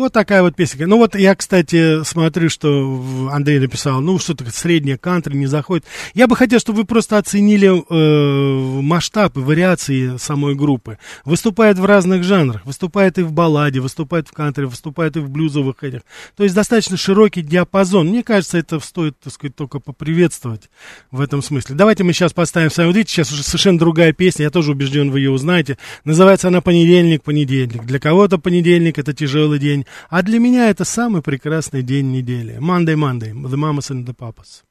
Вот 0.00 0.14
такая 0.14 0.40
вот 0.40 0.56
песенка. 0.56 0.86
Ну 0.86 0.96
вот 0.96 1.14
я, 1.14 1.34
кстати, 1.34 2.02
смотрю, 2.04 2.48
что 2.48 3.28
Андрей 3.30 3.58
написал, 3.58 4.00
ну 4.00 4.18
что-то 4.18 4.50
среднее 4.50 4.96
кантри 4.96 5.36
не 5.36 5.44
заходит. 5.44 5.84
Я 6.14 6.26
бы 6.26 6.36
хотел, 6.36 6.58
чтобы 6.58 6.78
вы 6.78 6.84
просто 6.86 7.18
оценили 7.18 7.68
э, 7.68 8.80
масштаб 8.80 9.36
и 9.36 9.40
вариации 9.40 10.16
самой 10.16 10.54
группы. 10.54 10.96
Выступает 11.26 11.78
в 11.78 11.84
разных 11.84 12.24
жанрах. 12.24 12.64
Выступает 12.64 13.18
и 13.18 13.22
в 13.22 13.32
балладе, 13.32 13.80
выступает 13.80 14.26
в 14.26 14.32
кантри, 14.32 14.64
выступает 14.64 15.18
и 15.18 15.20
в 15.20 15.28
блюзовых 15.28 15.84
этих. 15.84 16.00
То 16.34 16.44
есть 16.44 16.54
достаточно 16.54 16.96
широкий 16.96 17.42
диапазон. 17.42 18.08
Мне 18.08 18.22
кажется, 18.22 18.56
это 18.56 18.80
стоит, 18.80 19.20
так 19.22 19.34
сказать, 19.34 19.54
только 19.54 19.80
поприветствовать 19.80 20.70
в 21.10 21.20
этом 21.20 21.42
смысле. 21.42 21.76
Давайте 21.76 22.04
мы 22.04 22.14
сейчас 22.14 22.32
поставим 22.32 22.70
с 22.70 22.78
вами. 22.78 22.86
Вот 22.86 22.96
видите, 22.96 23.12
сейчас 23.12 23.32
уже 23.32 23.42
совершенно 23.42 23.78
другая 23.78 24.14
песня. 24.14 24.44
Я 24.44 24.50
тоже 24.50 24.72
убежден, 24.72 25.10
вы 25.10 25.20
ее 25.20 25.30
узнаете. 25.30 25.76
Называется 26.04 26.48
она 26.48 26.62
«Понедельник, 26.62 27.22
понедельник». 27.22 27.84
Для 27.84 27.98
кого-то 27.98 28.38
понедельник– 28.38 28.98
это 28.98 29.12
тяжелый 29.12 29.58
день, 29.58 29.84
а 30.08 30.22
для 30.22 30.38
меня 30.38 30.70
это 30.70 30.84
самый 30.84 31.22
прекрасный 31.22 31.82
день 31.82 32.12
недели. 32.12 32.58
Monday, 32.58 32.96
Monday, 32.96 33.32
The 33.32 33.56
Mamas 33.56 33.90
and 33.90 34.06
the 34.06 34.14
Papas. 34.14 34.64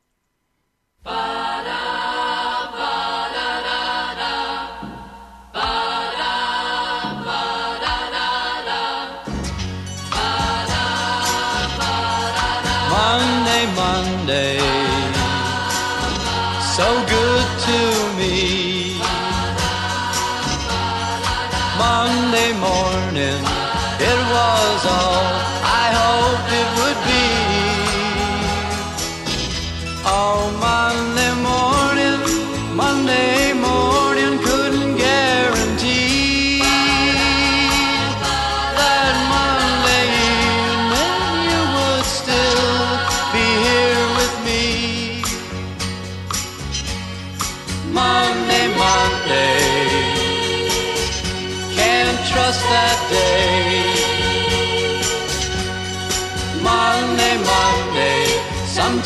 Monday, 12.92 13.66
Monday, 13.76 14.60
so 16.76 16.88
good 17.08 17.48
to 17.66 17.80
me. 18.18 19.00
Monday 21.78 22.54
morning. 22.54 23.59
is 24.80 24.86
all. 24.86 25.39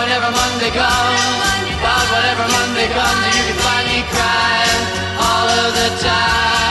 whenever 0.00 0.30
Monday 0.32 0.70
comes, 0.70 1.20
but 1.84 2.04
whenever 2.12 2.46
Monday 2.48 2.88
comes, 2.88 3.36
you 3.36 3.42
can 3.48 3.58
find 3.60 3.86
me 3.92 4.00
crying 4.08 4.84
all 5.20 5.48
of 5.48 5.70
the 5.76 5.88
time. 6.00 6.69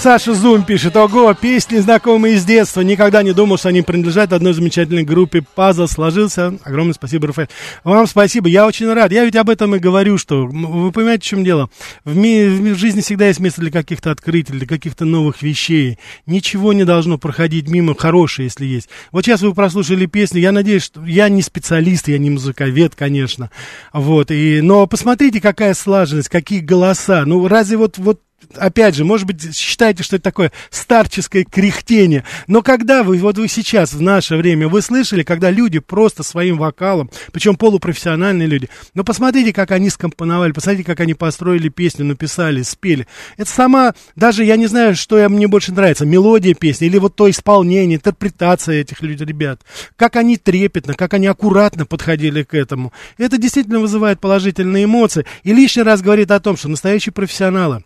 Саша 0.00 0.32
Зум 0.32 0.62
пишет, 0.62 0.96
ого, 0.96 1.34
песни 1.34 1.78
знакомые 1.78 2.38
с 2.38 2.44
детства, 2.44 2.82
никогда 2.82 3.24
не 3.24 3.32
думал, 3.32 3.58
что 3.58 3.70
они 3.70 3.82
принадлежат 3.82 4.32
одной 4.32 4.54
замечательной 4.54 5.02
группе, 5.02 5.42
пазл 5.56 5.88
сложился, 5.88 6.56
огромное 6.62 6.94
спасибо, 6.94 7.26
Рафаэль. 7.26 7.48
Вам 7.82 8.06
спасибо, 8.06 8.48
я 8.48 8.64
очень 8.68 8.90
рад, 8.92 9.10
я 9.10 9.24
ведь 9.24 9.34
об 9.34 9.50
этом 9.50 9.74
и 9.74 9.80
говорю, 9.80 10.16
что, 10.16 10.46
вы 10.46 10.92
понимаете, 10.92 11.22
в 11.22 11.26
чем 11.26 11.42
дело, 11.42 11.68
в, 12.04 12.16
ми- 12.16 12.46
в 12.46 12.78
жизни 12.78 13.00
всегда 13.00 13.26
есть 13.26 13.40
место 13.40 13.60
для 13.60 13.72
каких-то 13.72 14.12
открытий, 14.12 14.52
для 14.52 14.68
каких-то 14.68 15.04
новых 15.04 15.42
вещей, 15.42 15.98
ничего 16.26 16.72
не 16.72 16.84
должно 16.84 17.18
проходить 17.18 17.68
мимо, 17.68 17.96
хорошее, 17.96 18.46
если 18.46 18.66
есть. 18.66 18.88
Вот 19.10 19.24
сейчас 19.24 19.42
вы 19.42 19.52
прослушали 19.52 20.06
песню, 20.06 20.40
я 20.40 20.52
надеюсь, 20.52 20.84
что 20.84 21.04
я 21.04 21.28
не 21.28 21.42
специалист, 21.42 22.06
я 22.06 22.18
не 22.18 22.30
музыковед, 22.30 22.94
конечно, 22.94 23.50
вот, 23.92 24.30
и, 24.30 24.60
но 24.60 24.86
посмотрите, 24.86 25.40
какая 25.40 25.74
слаженность, 25.74 26.28
какие 26.28 26.60
голоса, 26.60 27.24
ну, 27.26 27.48
разве 27.48 27.76
вот, 27.76 27.98
вот 27.98 28.20
опять 28.56 28.94
же, 28.94 29.04
может 29.04 29.26
быть, 29.26 29.54
считаете, 29.56 30.02
что 30.02 30.16
это 30.16 30.24
такое 30.24 30.52
старческое 30.70 31.44
кряхтение, 31.44 32.24
но 32.46 32.62
когда 32.62 33.02
вы, 33.02 33.18
вот 33.18 33.38
вы 33.38 33.48
сейчас, 33.48 33.92
в 33.92 34.00
наше 34.00 34.36
время, 34.36 34.68
вы 34.68 34.82
слышали, 34.82 35.22
когда 35.22 35.50
люди 35.50 35.78
просто 35.78 36.22
своим 36.22 36.58
вокалом, 36.58 37.10
причем 37.32 37.56
полупрофессиональные 37.56 38.48
люди, 38.48 38.68
но 38.94 39.04
посмотрите, 39.04 39.52
как 39.52 39.70
они 39.70 39.90
скомпоновали, 39.90 40.52
посмотрите, 40.52 40.84
как 40.84 41.00
они 41.00 41.14
построили 41.14 41.68
песню, 41.68 42.04
написали, 42.04 42.62
спели. 42.62 43.06
Это 43.36 43.50
сама, 43.50 43.94
даже 44.16 44.44
я 44.44 44.56
не 44.56 44.66
знаю, 44.66 44.96
что 44.96 45.18
я, 45.18 45.28
мне 45.28 45.48
больше 45.48 45.72
нравится, 45.72 46.06
мелодия 46.06 46.54
песни 46.54 46.86
или 46.86 46.98
вот 46.98 47.16
то 47.16 47.28
исполнение, 47.28 47.96
интерпретация 47.96 48.80
этих 48.80 49.02
людей, 49.02 49.26
ребят. 49.26 49.62
Как 49.96 50.16
они 50.16 50.36
трепетно, 50.36 50.94
как 50.94 51.14
они 51.14 51.26
аккуратно 51.26 51.86
подходили 51.86 52.42
к 52.42 52.54
этому. 52.54 52.92
Это 53.18 53.36
действительно 53.36 53.80
вызывает 53.80 54.20
положительные 54.20 54.84
эмоции 54.84 55.26
и 55.42 55.52
лишний 55.52 55.82
раз 55.82 56.02
говорит 56.02 56.30
о 56.30 56.40
том, 56.40 56.56
что 56.56 56.68
настоящие 56.68 57.12
профессионалы, 57.12 57.82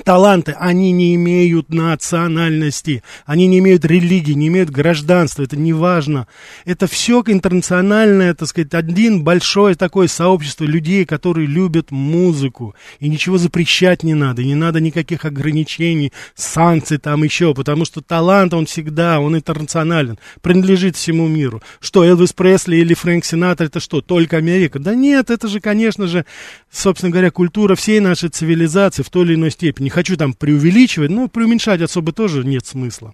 таланты, 0.00 0.52
они 0.58 0.92
не 0.92 1.14
имеют 1.14 1.70
национальности, 1.70 3.02
они 3.26 3.46
не 3.46 3.58
имеют 3.58 3.84
религии, 3.84 4.32
не 4.32 4.48
имеют 4.48 4.70
гражданства, 4.70 5.42
это 5.42 5.56
не 5.56 5.72
важно. 5.72 6.26
Это 6.64 6.86
все 6.86 7.22
интернациональное, 7.26 8.34
так 8.34 8.48
сказать, 8.48 8.74
один 8.74 9.22
большое 9.22 9.74
такое 9.74 10.08
сообщество 10.08 10.64
людей, 10.64 11.04
которые 11.04 11.46
любят 11.46 11.90
музыку. 11.90 12.74
И 12.98 13.08
ничего 13.08 13.38
запрещать 13.38 14.02
не 14.02 14.14
надо, 14.14 14.42
не 14.42 14.54
надо 14.54 14.80
никаких 14.80 15.24
ограничений, 15.24 16.12
санкций 16.34 16.98
там 16.98 17.22
еще, 17.22 17.54
потому 17.54 17.84
что 17.84 18.00
талант, 18.00 18.54
он 18.54 18.66
всегда, 18.66 19.20
он 19.20 19.36
интернационален, 19.36 20.18
принадлежит 20.40 20.96
всему 20.96 21.28
миру. 21.28 21.62
Что, 21.80 22.04
Элвис 22.04 22.32
Пресли 22.32 22.76
или 22.76 22.94
Фрэнк 22.94 23.24
Синатор, 23.24 23.66
это 23.66 23.80
что, 23.80 24.00
только 24.00 24.38
Америка? 24.38 24.78
Да 24.78 24.94
нет, 24.94 25.30
это 25.30 25.46
же, 25.46 25.60
конечно 25.60 26.06
же, 26.06 26.24
собственно 26.70 27.10
говоря, 27.10 27.30
культура 27.30 27.74
всей 27.74 28.00
нашей 28.00 28.30
цивилизации 28.30 29.02
в 29.02 29.10
той 29.10 29.24
или 29.24 29.34
иной 29.34 29.50
степени. 29.50 29.89
Не 29.90 29.92
хочу 29.92 30.16
там 30.16 30.34
преувеличивать, 30.34 31.10
но 31.10 31.26
преуменьшать 31.26 31.80
особо 31.80 32.12
тоже 32.12 32.44
нет 32.44 32.64
смысла. 32.64 33.12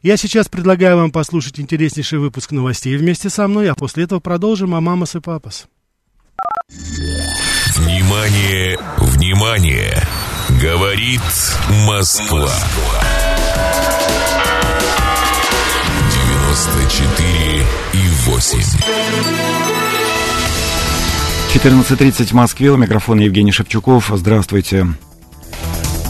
Я 0.00 0.16
сейчас 0.16 0.48
предлагаю 0.48 0.96
вам 0.96 1.12
послушать 1.12 1.60
интереснейший 1.60 2.18
выпуск 2.18 2.50
новостей 2.50 2.96
вместе 2.96 3.28
со 3.28 3.46
мной, 3.46 3.70
а 3.70 3.74
после 3.74 4.04
этого 4.04 4.20
продолжим 4.20 4.74
о 4.74 4.80
мамас 4.80 5.16
и 5.16 5.20
папас. 5.20 5.66
Внимание, 7.76 8.78
внимание! 8.96 10.02
Говорит 10.62 11.20
Москва. 11.86 12.50
94 16.40 17.66
и 17.92 18.08
8. 18.30 18.58
14.30 21.52 22.24
в 22.28 22.32
Москве. 22.32 22.70
У 22.70 22.78
микрофона 22.78 23.20
Евгений 23.20 23.52
Шевчуков. 23.52 24.10
Здравствуйте. 24.14 24.86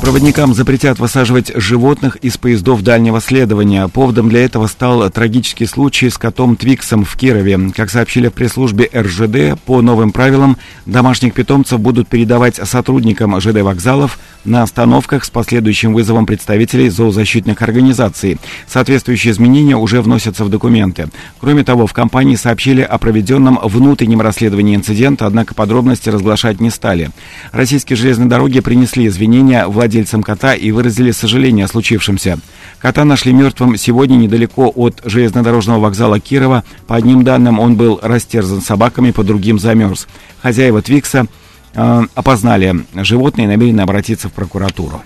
Проводникам 0.04 0.52
запретят 0.52 0.98
высаживать 0.98 1.50
животных 1.54 2.16
из 2.16 2.36
поездов 2.36 2.82
дальнего 2.82 3.22
следования. 3.22 3.88
Поводом 3.88 4.28
для 4.28 4.44
этого 4.44 4.66
стал 4.66 5.08
трагический 5.08 5.66
случай 5.66 6.10
с 6.10 6.18
котом 6.18 6.56
Твиксом 6.56 7.06
в 7.06 7.16
Кирове. 7.16 7.70
Как 7.74 7.88
сообщили 7.88 8.28
в 8.28 8.34
пресс-службе 8.34 8.90
РЖД, 8.94 9.58
по 9.64 9.80
новым 9.80 10.12
правилам 10.12 10.58
домашних 10.84 11.32
питомцев 11.32 11.80
будут 11.80 12.06
передавать 12.06 12.56
сотрудникам 12.56 13.40
ЖД 13.40 13.62
вокзалов 13.62 14.18
на 14.44 14.62
остановках 14.62 15.24
с 15.24 15.30
последующим 15.30 15.94
вызовом 15.94 16.26
представителей 16.26 16.88
зоозащитных 16.88 17.62
организаций. 17.62 18.38
Соответствующие 18.66 19.33
изменения 19.33 19.76
уже 19.76 20.02
вносятся 20.02 20.44
в 20.44 20.50
документы. 20.50 21.09
Кроме 21.40 21.64
того, 21.64 21.87
в 21.87 21.92
компании 21.92 22.37
сообщили 22.37 22.83
о 22.83 22.98
проведенном 22.98 23.59
внутреннем 23.62 24.20
расследовании 24.20 24.76
инцидента, 24.76 25.26
однако 25.26 25.54
подробности 25.54 26.09
разглашать 26.09 26.61
не 26.61 26.70
стали. 26.70 27.11
Российские 27.52 27.96
железные 27.96 28.28
дороги 28.28 28.61
принесли 28.61 29.07
извинения 29.07 29.66
владельцам 29.66 30.22
кота 30.22 30.54
и 30.54 30.70
выразили 30.70 31.11
сожаление 31.11 31.64
о 31.64 31.68
случившемся. 31.68 32.38
Кота 32.78 33.04
нашли 33.04 33.33
мертвым 33.33 33.76
сегодня 33.76 34.16
недалеко 34.16 34.70
от 34.74 35.00
железнодорожного 35.04 35.80
вокзала 35.80 36.20
Кирова. 36.20 36.64
По 36.87 36.96
одним 36.96 37.24
данным, 37.24 37.59
он 37.59 37.76
был 37.76 37.98
растерзан 38.02 38.61
собаками, 38.61 39.11
по 39.11 39.24
другим 39.24 39.59
замерз. 39.59 40.07
Хозяева 40.42 40.83
Твикса 40.83 41.26
опознали 41.74 42.84
животное 42.94 43.44
и 43.44 43.48
намерены 43.48 43.80
обратиться 43.80 44.28
в 44.28 44.32
прокуратуру. 44.32 45.02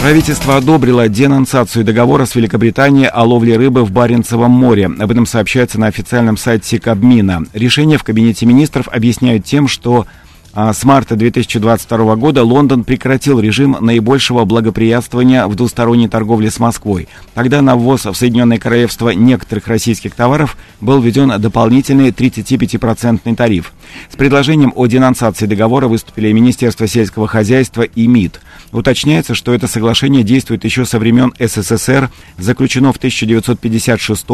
Правительство 0.00 0.56
одобрило 0.56 1.08
денонсацию 1.08 1.84
договора 1.84 2.24
с 2.24 2.34
Великобританией 2.34 3.06
о 3.06 3.22
ловле 3.22 3.56
рыбы 3.56 3.84
в 3.84 3.92
Баренцевом 3.92 4.50
море. 4.50 4.86
Об 4.86 5.10
этом 5.12 5.26
сообщается 5.26 5.78
на 5.78 5.86
официальном 5.86 6.36
сайте 6.36 6.80
Кабмина. 6.80 7.44
Решение 7.52 7.98
в 7.98 8.02
Кабинете 8.02 8.44
министров 8.44 8.88
объясняют 8.88 9.44
тем, 9.44 9.68
что 9.68 10.06
с 10.54 10.84
марта 10.84 11.16
2022 11.16 12.16
года 12.16 12.44
Лондон 12.44 12.84
прекратил 12.84 13.40
режим 13.40 13.78
наибольшего 13.80 14.44
благоприятствования 14.44 15.46
в 15.46 15.54
двусторонней 15.54 16.08
торговле 16.08 16.50
с 16.50 16.58
Москвой. 16.58 17.08
Тогда 17.32 17.62
на 17.62 17.74
ввоз 17.74 18.04
в 18.04 18.14
Соединенное 18.14 18.58
Королевство 18.58 19.08
некоторых 19.08 19.66
российских 19.66 20.14
товаров 20.14 20.58
был 20.82 21.00
введен 21.00 21.40
дополнительный 21.40 22.10
35% 22.10 23.34
тариф. 23.34 23.72
С 24.10 24.16
предложением 24.16 24.74
о 24.76 24.86
денонсации 24.86 25.46
договора 25.46 25.88
выступили 25.88 26.30
Министерство 26.32 26.86
сельского 26.86 27.26
хозяйства 27.26 27.82
и 27.82 28.06
МИД. 28.06 28.42
Уточняется, 28.72 29.34
что 29.34 29.54
это 29.54 29.66
соглашение 29.66 30.22
действует 30.22 30.64
еще 30.64 30.84
со 30.84 30.98
времен 30.98 31.32
СССР, 31.38 32.10
заключено 32.36 32.92
в 32.92 32.96
1956 32.96 34.26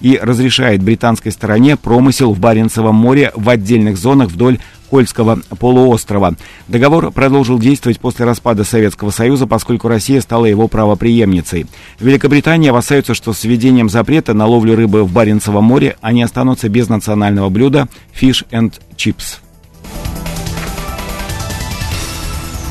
и 0.00 0.20
разрешает 0.22 0.84
британской 0.84 1.32
стороне 1.32 1.76
промысел 1.76 2.32
в 2.32 2.38
Баренцевом 2.38 2.94
море 2.94 3.32
в 3.34 3.48
отдельных 3.48 3.96
зонах 3.96 4.28
вдоль 4.28 4.58
Кольского 4.94 5.40
полуострова. 5.58 6.36
Договор 6.68 7.10
продолжил 7.10 7.58
действовать 7.58 7.98
после 7.98 8.24
распада 8.24 8.62
Советского 8.62 9.10
Союза, 9.10 9.48
поскольку 9.48 9.88
Россия 9.88 10.20
стала 10.20 10.44
его 10.46 10.68
правоприемницей. 10.68 11.66
В 11.98 12.06
Великобритании 12.06 12.70
опасаются, 12.70 13.12
что 13.12 13.32
с 13.32 13.42
введением 13.42 13.90
запрета 13.90 14.34
на 14.34 14.46
ловлю 14.46 14.76
рыбы 14.76 15.02
в 15.02 15.12
Баренцевом 15.12 15.64
море 15.64 15.96
они 16.00 16.22
останутся 16.22 16.68
без 16.68 16.88
национального 16.88 17.48
блюда 17.48 17.88
«Fish 18.16 18.46
and 18.52 18.72
Chips». 18.96 19.40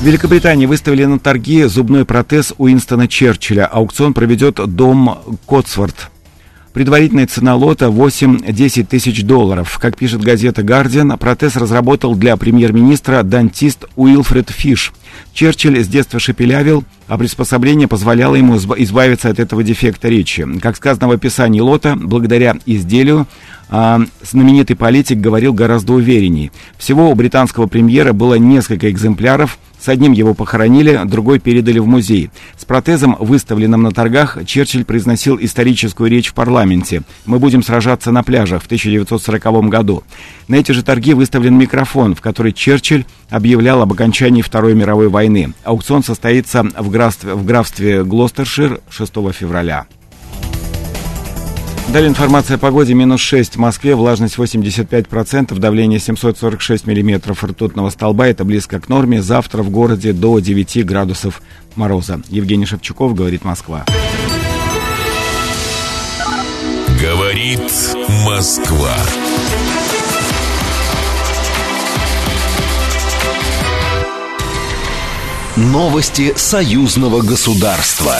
В 0.00 0.02
Великобритании 0.02 0.64
выставили 0.64 1.04
на 1.04 1.18
торги 1.18 1.64
зубной 1.64 2.06
протез 2.06 2.54
Уинстона 2.56 3.06
Черчилля. 3.06 3.66
Аукцион 3.66 4.14
проведет 4.14 4.54
дом 4.74 5.18
Котсворт. 5.46 6.10
Предварительная 6.74 7.28
цена 7.28 7.54
лота 7.54 7.86
8-10 7.86 8.86
тысяч 8.86 9.22
долларов. 9.22 9.78
Как 9.80 9.96
пишет 9.96 10.22
газета 10.22 10.64
«Гардиан», 10.64 11.16
протез 11.18 11.54
разработал 11.54 12.16
для 12.16 12.36
премьер-министра 12.36 13.22
дантист 13.22 13.84
Уилфред 13.94 14.50
Фиш. 14.50 14.92
Черчилль 15.32 15.84
с 15.84 15.86
детства 15.86 16.18
шепелявил, 16.18 16.82
а 17.06 17.16
приспособление 17.16 17.86
позволяло 17.86 18.34
ему 18.34 18.56
избавиться 18.56 19.28
от 19.28 19.38
этого 19.38 19.62
дефекта 19.62 20.08
речи. 20.08 20.44
Как 20.60 20.74
сказано 20.74 21.06
в 21.06 21.12
описании 21.12 21.60
лота, 21.60 21.94
благодаря 21.96 22.56
изделию 22.66 23.28
а, 23.68 24.00
знаменитый 24.22 24.74
политик 24.74 25.18
говорил 25.18 25.52
гораздо 25.52 25.92
уверенней. 25.92 26.50
Всего 26.76 27.08
у 27.08 27.14
британского 27.14 27.68
премьера 27.68 28.12
было 28.12 28.34
несколько 28.34 28.90
экземпляров, 28.90 29.60
с 29.84 29.88
одним 29.90 30.12
его 30.12 30.32
похоронили, 30.32 31.02
другой 31.04 31.38
передали 31.38 31.78
в 31.78 31.86
музей. 31.86 32.30
С 32.56 32.64
протезом, 32.64 33.18
выставленным 33.20 33.82
на 33.82 33.90
торгах, 33.90 34.38
Черчилль 34.46 34.86
произносил 34.86 35.36
историческую 35.38 36.08
речь 36.08 36.28
в 36.28 36.34
парламенте. 36.34 37.02
«Мы 37.26 37.38
будем 37.38 37.62
сражаться 37.62 38.10
на 38.10 38.22
пляжах» 38.22 38.62
в 38.62 38.66
1940 38.66 39.68
году. 39.68 40.02
На 40.48 40.54
эти 40.54 40.72
же 40.72 40.82
торги 40.82 41.12
выставлен 41.12 41.58
микрофон, 41.58 42.14
в 42.14 42.22
который 42.22 42.52
Черчилль 42.54 43.04
объявлял 43.28 43.82
об 43.82 43.92
окончании 43.92 44.40
Второй 44.40 44.74
мировой 44.74 45.10
войны. 45.10 45.52
Аукцион 45.64 46.02
состоится 46.02 46.62
в 46.62 46.88
графстве, 46.88 47.34
в 47.34 47.44
графстве 47.44 48.04
Глостершир 48.04 48.80
6 48.88 49.12
февраля. 49.34 49.84
Далее 51.88 52.08
информация 52.08 52.56
о 52.56 52.58
погоде. 52.58 52.94
Минус 52.94 53.20
6 53.20 53.56
в 53.56 53.58
Москве, 53.58 53.94
влажность 53.94 54.36
85%, 54.36 55.56
давление 55.58 56.00
746 56.00 56.86
миллиметров 56.86 57.44
ртутного 57.44 57.90
столба. 57.90 58.26
Это 58.26 58.44
близко 58.44 58.80
к 58.80 58.88
норме. 58.88 59.22
Завтра 59.22 59.62
в 59.62 59.70
городе 59.70 60.12
до 60.12 60.38
9 60.40 60.84
градусов 60.84 61.42
мороза. 61.76 62.20
Евгений 62.28 62.66
Шевчуков, 62.66 63.14
говорит 63.14 63.44
Москва. 63.44 63.84
Говорит 67.00 67.60
Москва. 68.26 68.96
Новости 75.56 76.32
союзного 76.36 77.20
государства. 77.20 78.16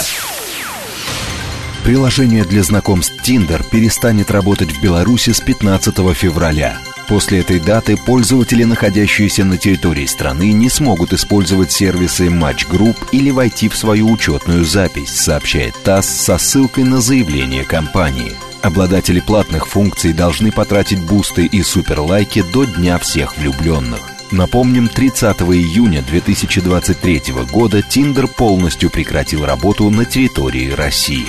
Приложение 1.85 2.44
для 2.44 2.62
знакомств 2.62 3.14
Tinder 3.23 3.62
перестанет 3.70 4.31
работать 4.31 4.73
в 4.73 4.81
Беларуси 4.81 5.33
с 5.33 5.40
15 5.42 5.94
февраля. 6.16 6.79
После 7.09 7.40
этой 7.40 7.61
даты 7.61 7.99
пользователи, 7.99 8.64
находящиеся 8.64 9.44
на 9.44 9.59
территории 9.59 10.07
страны, 10.07 10.53
не 10.53 10.70
смогут 10.70 11.12
использовать 11.12 11.73
сервисы 11.73 12.29
Match 12.29 12.66
Group 12.66 12.97
или 13.12 13.31
войти 13.31 13.68
в 13.68 13.77
свою 13.77 14.11
учетную 14.11 14.64
запись, 14.64 15.11
сообщает 15.11 15.75
ТАСС 15.85 16.07
со 16.07 16.38
ссылкой 16.38 16.85
на 16.85 17.03
заявление 17.03 17.64
компании. 17.64 18.35
Обладатели 18.62 19.20
платных 19.20 19.66
функций 19.66 20.14
должны 20.14 20.53
потратить 20.53 21.03
бусты 21.03 21.44
и 21.44 21.62
суперлайки 21.62 22.42
до 22.51 22.64
Дня 22.64 22.99
всех 22.99 23.37
влюбленных. 23.37 24.01
Напомним, 24.31 24.88
30 24.88 25.42
июня 25.42 26.01
2023 26.01 27.23
года 27.53 27.81
Tinder 27.81 28.27
полностью 28.27 28.88
прекратил 28.88 29.44
работу 29.44 29.90
на 29.90 30.07
территории 30.07 30.70
России. 30.70 31.27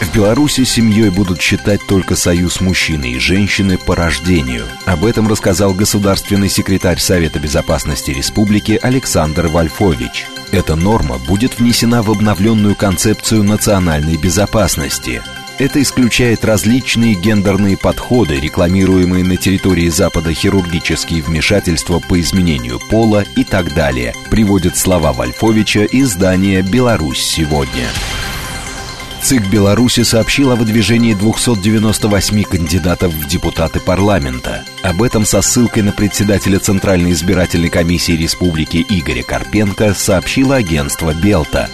В 0.00 0.14
Беларуси 0.14 0.62
семьей 0.64 1.10
будут 1.10 1.40
считать 1.40 1.84
только 1.86 2.14
союз 2.14 2.60
мужчины 2.60 3.12
и 3.12 3.18
женщины 3.18 3.76
по 3.76 3.96
рождению. 3.96 4.64
Об 4.86 5.04
этом 5.04 5.26
рассказал 5.26 5.74
государственный 5.74 6.48
секретарь 6.48 7.00
Совета 7.00 7.40
безопасности 7.40 8.12
республики 8.12 8.78
Александр 8.80 9.48
Вольфович. 9.48 10.26
Эта 10.52 10.76
норма 10.76 11.18
будет 11.18 11.58
внесена 11.58 12.02
в 12.02 12.10
обновленную 12.10 12.76
концепцию 12.76 13.42
национальной 13.42 14.16
безопасности. 14.16 15.20
Это 15.58 15.82
исключает 15.82 16.44
различные 16.44 17.14
гендерные 17.14 17.76
подходы, 17.76 18.38
рекламируемые 18.38 19.24
на 19.24 19.36
территории 19.36 19.88
Запада 19.88 20.32
хирургические 20.32 21.22
вмешательства 21.22 21.98
по 21.98 22.20
изменению 22.20 22.78
пола 22.88 23.24
и 23.34 23.42
так 23.42 23.74
далее, 23.74 24.14
приводят 24.30 24.76
слова 24.76 25.12
Вольфовича 25.12 25.84
издания 25.90 26.62
«Беларусь 26.62 27.20
сегодня». 27.20 27.88
ЦИК 29.22 29.46
Беларуси 29.48 30.04
сообщил 30.04 30.52
о 30.52 30.56
выдвижении 30.56 31.12
298 31.12 32.42
кандидатов 32.44 33.12
в 33.12 33.26
депутаты 33.26 33.80
парламента. 33.80 34.64
Об 34.82 35.02
этом 35.02 35.24
со 35.24 35.42
ссылкой 35.42 35.82
на 35.82 35.92
председателя 35.92 36.58
Центральной 36.58 37.12
избирательной 37.12 37.68
комиссии 37.68 38.12
республики 38.12 38.84
Игоря 38.88 39.22
Карпенко 39.22 39.92
сообщило 39.92 40.56
агентство 40.56 41.12
«Белта». 41.12 41.68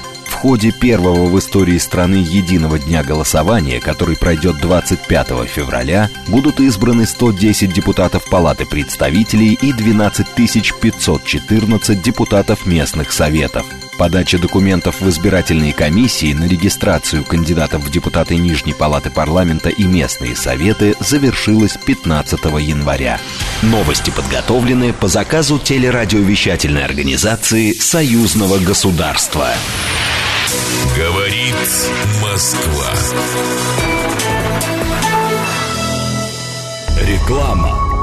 Ходе 0.45 0.73
первого 0.73 1.25
в 1.25 1.39
истории 1.39 1.79
страны 1.79 2.17
единого 2.17 2.79
дня 2.79 3.03
голосования, 3.03 3.81
который 3.81 4.15
пройдет 4.15 4.59
25 4.61 5.49
февраля, 5.49 6.11
будут 6.29 6.61
избраны 6.61 7.07
110 7.07 7.73
депутатов 7.73 8.29
Палаты 8.29 8.67
представителей 8.67 9.55
и 9.55 9.73
12 9.73 10.27
514 10.35 12.03
депутатов 12.03 12.67
местных 12.67 13.11
советов. 13.13 13.65
Подача 13.97 14.37
документов 14.37 15.01
в 15.01 15.09
избирательные 15.09 15.73
комиссии 15.73 16.35
на 16.35 16.45
регистрацию 16.45 17.25
кандидатов 17.25 17.83
в 17.83 17.91
депутаты 17.91 18.37
Нижней 18.37 18.75
Палаты 18.75 19.09
Парламента 19.09 19.71
и 19.71 19.85
местные 19.85 20.37
советы 20.37 20.95
завершилась 21.01 21.79
15 21.87 22.45
января. 22.61 23.19
Новости 23.63 24.11
подготовлены 24.11 24.93
по 24.93 25.09
заказу 25.09 25.59
телерадиовещательной 25.59 26.85
организации 26.85 27.73
Союзного 27.73 28.59
государства. 28.59 29.49
Говорит 30.97 31.57
Москва. 32.23 32.93
Реклама. 37.01 37.94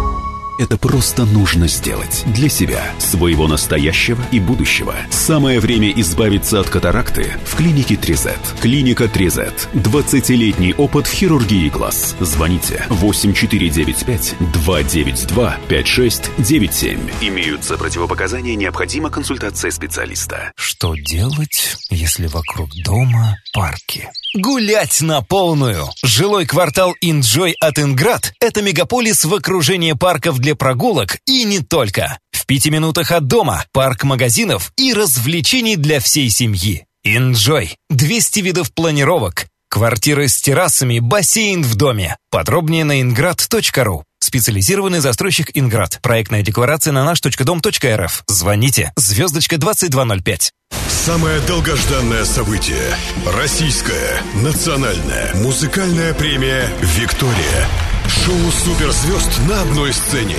Это 0.61 0.77
просто 0.77 1.25
нужно 1.25 1.67
сделать. 1.67 2.23
Для 2.27 2.47
себя, 2.47 2.93
своего 2.99 3.47
настоящего 3.47 4.21
и 4.31 4.39
будущего. 4.39 4.95
Самое 5.09 5.59
время 5.59 5.91
избавиться 5.91 6.59
от 6.59 6.69
катаракты 6.69 7.33
в 7.45 7.55
клинике 7.55 7.95
Трезет. 7.95 8.39
Клиника 8.61 9.07
Трезет. 9.07 9.67
20-летний 9.73 10.75
опыт 10.75 11.07
в 11.07 11.11
хирургии 11.11 11.69
глаз. 11.69 12.15
Звоните 12.19 12.85
8495 12.89 14.35
292 14.53 15.57
5697. 15.67 16.99
Имеются 17.21 17.77
противопоказания, 17.77 18.55
необходима 18.55 19.09
консультация 19.09 19.71
специалиста. 19.71 20.51
Что 20.55 20.93
делать, 20.95 21.75
если 21.89 22.27
вокруг 22.27 22.69
дома 22.83 23.37
парки? 23.51 24.07
Гулять 24.33 25.01
на 25.01 25.21
полную! 25.21 25.89
Жилой 26.03 26.45
квартал 26.45 26.95
Инджой 27.01 27.53
от 27.59 27.79
Инград– 27.79 28.33
это 28.39 28.61
мегаполис 28.61 29.25
в 29.25 29.33
окружении 29.33 29.91
парков 29.91 30.39
для 30.39 30.50
прогулок 30.55 31.17
и 31.25 31.43
не 31.43 31.59
только. 31.59 32.19
В 32.31 32.45
пяти 32.45 32.69
минутах 32.69 33.11
от 33.11 33.27
дома 33.27 33.65
парк 33.71 34.03
магазинов 34.03 34.71
и 34.77 34.93
развлечений 34.93 35.75
для 35.75 35.99
всей 35.99 36.29
семьи. 36.29 36.85
Инджой. 37.03 37.77
200 37.89 38.39
видов 38.39 38.73
планировок. 38.73 39.47
Квартиры 39.69 40.27
с 40.27 40.41
террасами, 40.41 40.99
бассейн 40.99 41.63
в 41.63 41.75
доме. 41.75 42.17
Подробнее 42.29 42.83
на 42.83 43.01
ingrad.ru. 43.01 44.03
Специализированный 44.19 44.99
застройщик 44.99 45.49
Инград. 45.53 45.99
Проектная 46.01 46.41
декларация 46.43 46.91
на 46.91 47.03
наш.дом.рф. 47.03 48.23
Звоните. 48.27 48.91
Звездочка 48.97 49.57
2205. 49.57 50.51
Самое 50.87 51.39
долгожданное 51.41 52.25
событие. 52.25 52.93
Российская 53.25 54.21
национальная 54.35 55.33
музыкальная 55.35 56.13
премия 56.13 56.69
«Виктория». 56.81 57.90
Шоу 58.11 58.51
суперзвезд 58.51 59.39
на 59.47 59.61
одной 59.61 59.93
сцене. 59.93 60.35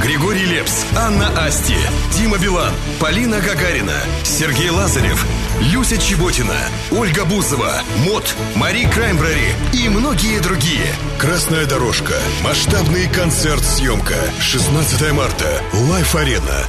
Григорий 0.00 0.44
Лепс, 0.46 0.86
Анна 0.96 1.28
Асти, 1.44 1.76
Дима 2.16 2.38
Билан, 2.38 2.72
Полина 3.00 3.40
Гагарина, 3.40 3.98
Сергей 4.24 4.70
Лазарев, 4.70 5.26
Люся 5.60 5.98
Чеботина, 5.98 6.56
Ольга 6.92 7.24
Бузова, 7.24 7.82
Мот, 8.04 8.34
Мари 8.54 8.84
Краймбрери 8.84 9.52
и 9.72 9.88
многие 9.88 10.38
другие. 10.38 10.86
Красная 11.18 11.66
дорожка. 11.66 12.14
Масштабный 12.42 13.08
концерт-съемка. 13.08 14.16
16 14.40 15.12
марта. 15.12 15.62
Live 15.72 16.09
Арена. 16.09 16.64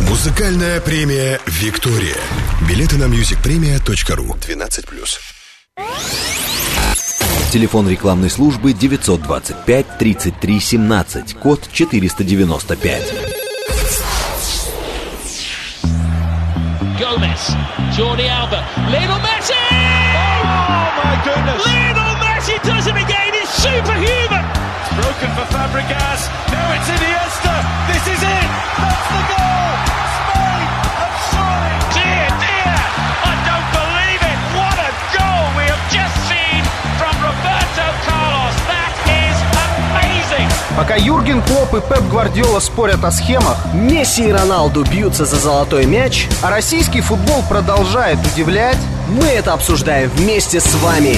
Музыкальная 0.00 0.80
премия 0.82 1.40
«Виктория». 1.46 2.16
Билеты 2.68 2.96
на 2.96 3.04
musicpremia.ru 3.04 4.38
12+. 4.38 5.18
Телефон 7.54 7.88
рекламной 7.88 8.30
службы 8.30 8.74
925 8.74 9.86
33 9.96 10.58
17, 10.58 11.34
код 11.34 11.60
495. 11.72 13.02
Gomez, 16.98 17.54
Jordi 17.96 18.26
Alba, 18.26 18.60
Lionel 18.90 19.20
Messi! 19.20 19.54
Oh 19.70 20.90
my 20.98 21.14
goodness! 21.22 21.64
Lionel 21.64 22.16
Messi 22.18 22.58
does 22.64 22.88
it 22.88 22.96
again! 22.96 23.32
It's 23.34 23.54
superhuman! 23.62 24.44
It's 24.82 24.90
broken 24.96 25.30
for 25.36 25.46
Fabregas. 25.54 26.26
Now 26.50 26.74
it's 26.74 26.88
Iniesta. 26.90 27.54
This 27.86 28.04
is 28.14 28.20
it. 28.20 28.48
That's 28.82 29.08
the 29.14 29.22
goal. 29.30 29.63
Пока 40.76 40.96
Юрген 40.96 41.40
Клоп 41.40 41.72
и 41.74 41.80
Пеп 41.80 42.02
Гвардиола 42.10 42.58
спорят 42.58 43.04
о 43.04 43.10
схемах, 43.12 43.56
Месси 43.72 44.28
и 44.28 44.32
Роналду 44.32 44.84
бьются 44.84 45.24
за 45.24 45.36
золотой 45.36 45.86
мяч, 45.86 46.26
а 46.42 46.50
российский 46.50 47.00
футбол 47.00 47.42
продолжает 47.48 48.18
удивлять, 48.26 48.76
мы 49.08 49.24
это 49.24 49.52
обсуждаем 49.52 50.10
вместе 50.10 50.60
с 50.60 50.74
вами. 50.74 51.16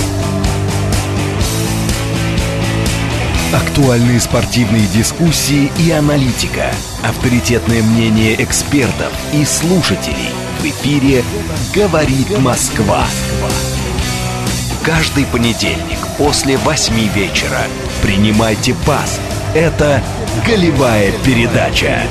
Актуальные 3.54 4.20
спортивные 4.20 4.86
дискуссии 4.86 5.72
и 5.78 5.90
аналитика. 5.90 6.70
Авторитетное 7.02 7.82
мнение 7.82 8.40
экспертов 8.42 9.12
и 9.32 9.44
слушателей. 9.44 10.30
В 10.60 10.64
эфире 10.64 11.24
«Говорит 11.74 12.38
Москва». 12.38 13.04
Каждый 14.84 15.24
понедельник 15.24 15.95
после 16.18 16.56
восьми 16.58 17.08
вечера. 17.14 17.60
Принимайте 18.02 18.74
пас. 18.86 19.20
Это 19.54 20.02
«Голевая 20.46 21.12
передача». 21.24 22.02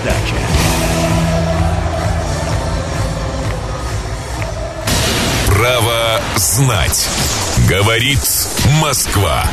Право 5.47 6.19
знать. 6.35 7.07
Говорит 7.67 8.19
Москва. 8.81 9.45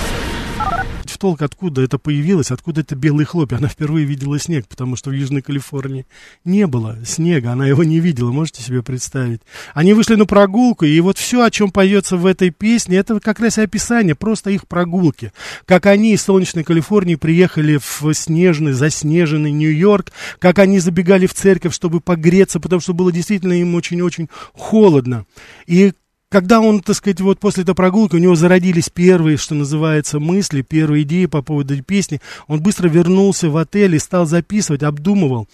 Толк, 1.23 1.41
откуда 1.41 1.83
это 1.83 1.99
появилось, 1.99 2.51
откуда 2.51 2.81
это 2.81 2.97
белые 2.97 3.27
хлопья. 3.27 3.59
Она 3.59 3.69
впервые 3.69 4.05
видела 4.05 4.41
снег, 4.41 4.67
потому 4.67 4.97
что 4.97 5.11
в 5.11 5.13
Южной 5.13 5.41
Калифорнии 5.41 6.05
не 6.45 6.67
было 6.67 6.99
снега, 7.07 7.53
она 7.53 7.65
его 7.65 7.85
не 7.85 8.01
видела, 8.01 8.33
можете 8.33 8.61
себе 8.61 8.83
представить. 8.83 9.41
Они 9.73 9.95
вышли 9.95 10.17
на 10.17 10.27
прогулку, 10.27 10.85
и 10.85 10.99
вот 10.99 11.19
все, 11.19 11.45
о 11.45 11.51
чем 11.53 11.71
поется 11.71 12.17
в 12.17 12.27
этой 12.27 12.51
песне, 12.51 12.97
это 12.97 13.21
как 13.21 13.39
раз 13.39 13.57
и 13.59 13.63
описание 13.63 14.17
просто 14.17 14.51
их 14.51 14.67
прогулки. 14.67 15.33
Как 15.65 15.87
они 15.87 16.15
из 16.15 16.23
солнечной 16.23 16.65
Калифорнии 16.65 17.15
приехали 17.15 17.79
в 17.81 18.13
снежный, 18.15 18.73
заснеженный 18.73 19.53
Нью-Йорк, 19.53 20.11
как 20.41 20.59
они 20.59 20.81
забегали 20.81 21.27
в 21.27 21.35
церковь, 21.35 21.73
чтобы 21.73 22.01
погреться, 22.01 22.59
потому 22.59 22.81
что 22.81 22.95
было 22.95 23.13
действительно 23.13 23.53
им 23.53 23.77
очень-очень 23.77 24.29
холодно. 24.55 25.25
И 25.69 25.93
когда 26.33 26.61
он, 26.61 26.81
так 26.81 26.97
сказать, 26.97 27.21
вот 27.21 27.39
после 27.39 27.63
этой 27.63 27.75
прогулки, 27.75 28.17
у 28.17 28.19
него 28.19 28.35
зародились 28.35 28.89
первые, 28.89 29.37
что 29.37 29.55
называется, 29.55 30.19
мысли, 30.19 30.63
первые 30.63 31.03
идеи 31.03 31.27
по 31.27 31.43
поводу 31.43 31.81
песни, 31.83 32.23
он 32.47 32.63
быстро 32.63 32.89
вернулся 32.89 33.51
в 33.51 33.57
отель 33.59 33.95
и 33.97 33.99
стал 33.99 34.25
записывать, 34.25 34.83
обдумывал, 34.83 35.47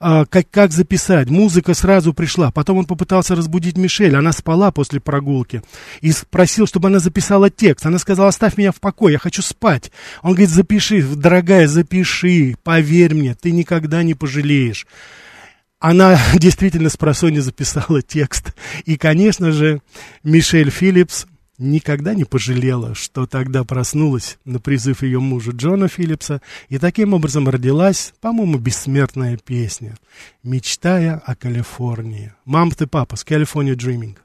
а, 0.00 0.26
как, 0.26 0.50
как 0.50 0.72
записать. 0.72 1.30
Музыка 1.30 1.72
сразу 1.72 2.12
пришла. 2.12 2.50
Потом 2.50 2.78
он 2.78 2.84
попытался 2.84 3.36
разбудить 3.36 3.78
Мишель. 3.78 4.16
Она 4.16 4.32
спала 4.32 4.72
после 4.72 4.98
прогулки. 4.98 5.62
И 6.00 6.10
спросил, 6.10 6.66
чтобы 6.66 6.88
она 6.88 6.98
записала 6.98 7.48
текст. 7.48 7.86
Она 7.86 7.98
сказала, 7.98 8.28
оставь 8.28 8.56
меня 8.58 8.72
в 8.72 8.80
покое, 8.80 9.12
я 9.12 9.18
хочу 9.20 9.40
спать. 9.40 9.92
Он 10.22 10.32
говорит, 10.32 10.50
запиши, 10.50 11.00
дорогая, 11.00 11.68
запиши, 11.68 12.56
поверь 12.64 13.14
мне, 13.14 13.36
ты 13.36 13.52
никогда 13.52 14.02
не 14.02 14.14
пожалеешь. 14.14 14.84
Она 15.78 16.18
действительно 16.34 16.88
с 16.88 16.96
просони 16.96 17.38
записала 17.38 18.02
текст. 18.02 18.54
И, 18.84 18.96
конечно 18.96 19.52
же, 19.52 19.80
Мишель 20.22 20.70
Филлипс 20.70 21.26
никогда 21.58 22.14
не 22.14 22.24
пожалела, 22.24 22.94
что 22.94 23.26
тогда 23.26 23.64
проснулась 23.64 24.38
на 24.44 24.58
призыв 24.58 25.02
ее 25.02 25.20
мужа 25.20 25.52
Джона 25.52 25.88
Филлипса, 25.88 26.40
и 26.68 26.78
таким 26.78 27.14
образом 27.14 27.48
родилась, 27.48 28.12
по-моему, 28.20 28.58
бессмертная 28.58 29.36
песня 29.36 29.96
«Мечтая 30.42 31.22
о 31.24 31.34
Калифорнии». 31.36 32.32
«Мам, 32.44 32.70
ты 32.70 32.86
папа» 32.86 33.16
с 33.16 33.24
«California 33.24 33.74
Dreaming». 33.74 34.16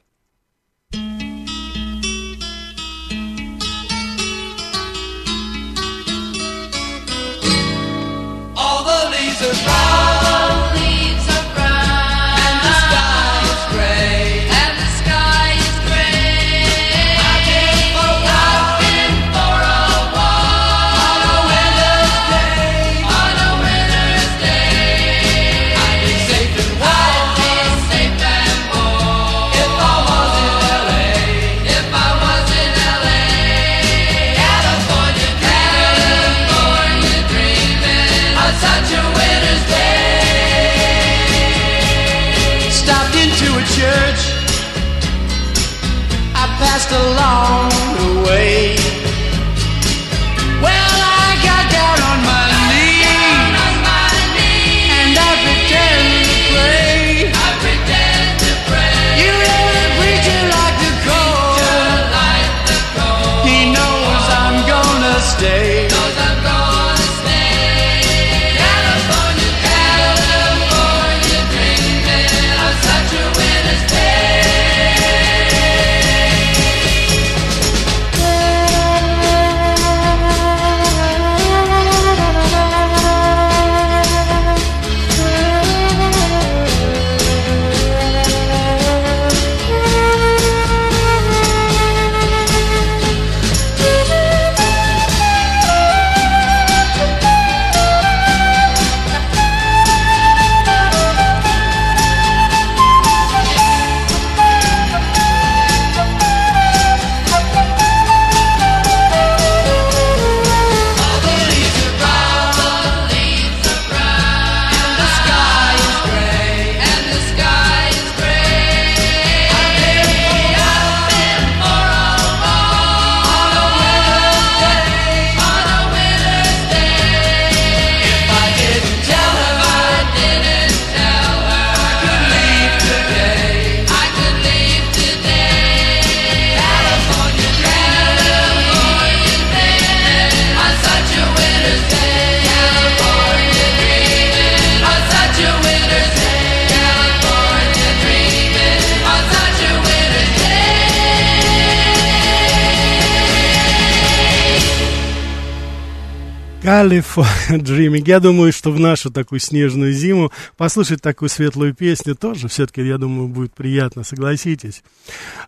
California 156.80 157.26
Dreaming. 157.62 158.04
Я 158.08 158.22
думаю, 158.22 158.54
что 158.54 158.72
в 158.72 158.80
нашу 158.80 159.12
такую 159.12 159.40
снежную 159.40 159.92
зиму 159.92 160.32
послушать 160.56 161.02
такую 161.02 161.28
светлую 161.28 161.74
песню 161.74 162.16
тоже 162.16 162.48
все-таки, 162.48 162.82
я 162.88 162.98
думаю, 162.98 163.28
будет 163.28 163.54
приятно, 163.54 164.06
согласитесь. 164.06 164.82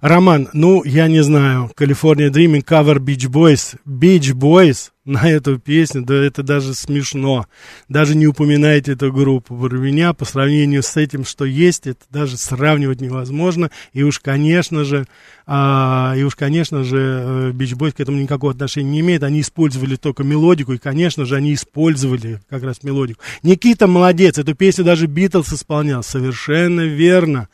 Роман, 0.01 0.49
ну, 0.51 0.83
я 0.83 1.07
не 1.07 1.23
знаю, 1.23 1.71
California 1.77 2.29
Dreaming, 2.29 2.65
cover 2.65 2.97
Beach 2.97 3.29
Boys. 3.29 3.77
Beach 3.87 4.33
Boys 4.33 4.89
на 5.03 5.27
эту 5.27 5.57
песню, 5.57 6.03
да 6.03 6.13
это 6.13 6.43
даже 6.43 6.75
смешно. 6.75 7.47
Даже 7.89 8.15
не 8.15 8.27
упоминайте 8.27 8.93
эту 8.93 9.11
группу. 9.11 9.55
У 9.55 9.67
меня 9.69 10.13
по 10.13 10.25
сравнению 10.25 10.83
с 10.83 10.95
этим, 10.95 11.25
что 11.25 11.43
есть, 11.45 11.87
это 11.87 12.03
даже 12.11 12.37
сравнивать 12.37 13.01
невозможно. 13.01 13.71
И 13.93 14.03
уж, 14.03 14.19
конечно 14.19 14.83
же, 14.83 15.07
а, 15.47 16.13
и 16.15 16.23
уж, 16.23 16.35
конечно 16.35 16.83
же, 16.83 17.51
Beach 17.53 17.75
Boys 17.75 17.93
к 17.93 17.99
этому 17.99 18.19
никакого 18.19 18.53
отношения 18.53 18.91
не 18.91 18.99
имеет. 18.99 19.23
Они 19.23 19.41
использовали 19.41 19.95
только 19.95 20.23
мелодику, 20.23 20.73
и, 20.73 20.77
конечно 20.77 21.25
же, 21.25 21.35
они 21.35 21.55
использовали 21.55 22.39
как 22.47 22.61
раз 22.63 22.83
мелодику. 22.83 23.21
Никита 23.41 23.87
молодец, 23.87 24.37
эту 24.37 24.53
песню 24.53 24.85
даже 24.85 25.07
Битлз 25.07 25.51
исполнял, 25.53 26.03
совершенно 26.03 26.81
верно. 26.81 27.49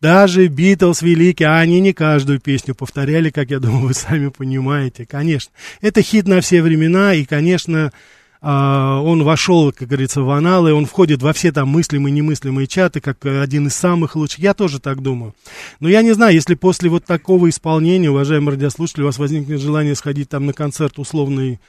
Даже 0.00 0.46
Битлз 0.46 1.02
великие, 1.02 1.48
а 1.48 1.58
они 1.58 1.78
не 1.80 1.92
каждую 1.92 2.40
песню 2.40 2.74
повторяли, 2.74 3.28
как 3.28 3.50
я 3.50 3.60
думаю, 3.60 3.88
вы 3.88 3.94
сами 3.94 4.28
понимаете, 4.28 5.04
конечно. 5.04 5.52
Это 5.82 6.00
хит 6.00 6.26
на 6.26 6.40
все 6.40 6.62
времена, 6.62 7.12
и, 7.12 7.26
конечно, 7.26 7.92
а, 8.40 9.02
он 9.02 9.22
вошел, 9.22 9.70
как 9.72 9.88
говорится, 9.88 10.22
в 10.22 10.30
аналы, 10.30 10.72
он 10.72 10.86
входит 10.86 11.20
во 11.20 11.34
все 11.34 11.52
там 11.52 11.68
мыслимые 11.68 12.12
и 12.12 12.16
немыслимые 12.16 12.66
чаты, 12.66 13.00
как 13.00 13.26
один 13.26 13.66
из 13.66 13.74
самых 13.74 14.16
лучших. 14.16 14.38
Я 14.38 14.54
тоже 14.54 14.80
так 14.80 15.02
думаю. 15.02 15.34
Но 15.80 15.88
я 15.88 16.00
не 16.00 16.12
знаю, 16.12 16.32
если 16.32 16.54
после 16.54 16.88
вот 16.88 17.04
такого 17.04 17.50
исполнения, 17.50 18.10
уважаемые 18.10 18.54
радиослушатели, 18.54 19.02
у 19.02 19.06
вас 19.06 19.18
возникнет 19.18 19.60
желание 19.60 19.94
сходить 19.94 20.30
там 20.30 20.46
на 20.46 20.54
концерт 20.54 20.98
условный 20.98 21.60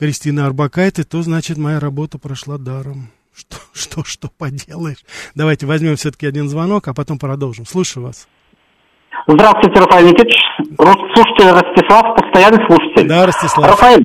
Кристины 0.00 0.40
Арбакайте, 0.40 1.04
то, 1.04 1.22
значит, 1.22 1.58
моя 1.58 1.78
работа 1.78 2.18
прошла 2.18 2.58
даром. 2.58 3.10
Что, 3.38 3.56
что, 3.72 4.04
что 4.04 4.28
поделаешь? 4.36 5.04
Давайте 5.36 5.64
возьмем 5.66 5.94
все-таки 5.94 6.26
один 6.26 6.48
звонок, 6.48 6.88
а 6.88 6.94
потом 6.94 7.18
продолжим. 7.20 7.66
Слушаю 7.66 8.06
вас. 8.06 8.26
Здравствуйте, 9.28 9.78
Рафаэль 9.78 10.06
Никитич. 10.06 10.34
Слушатель 10.76 11.50
Ростислав, 11.50 12.16
постоянный 12.16 12.66
слушатель. 12.66 13.06
Да, 13.08 13.26
Ростислав. 13.26 13.70
Рафаэль, 13.70 14.04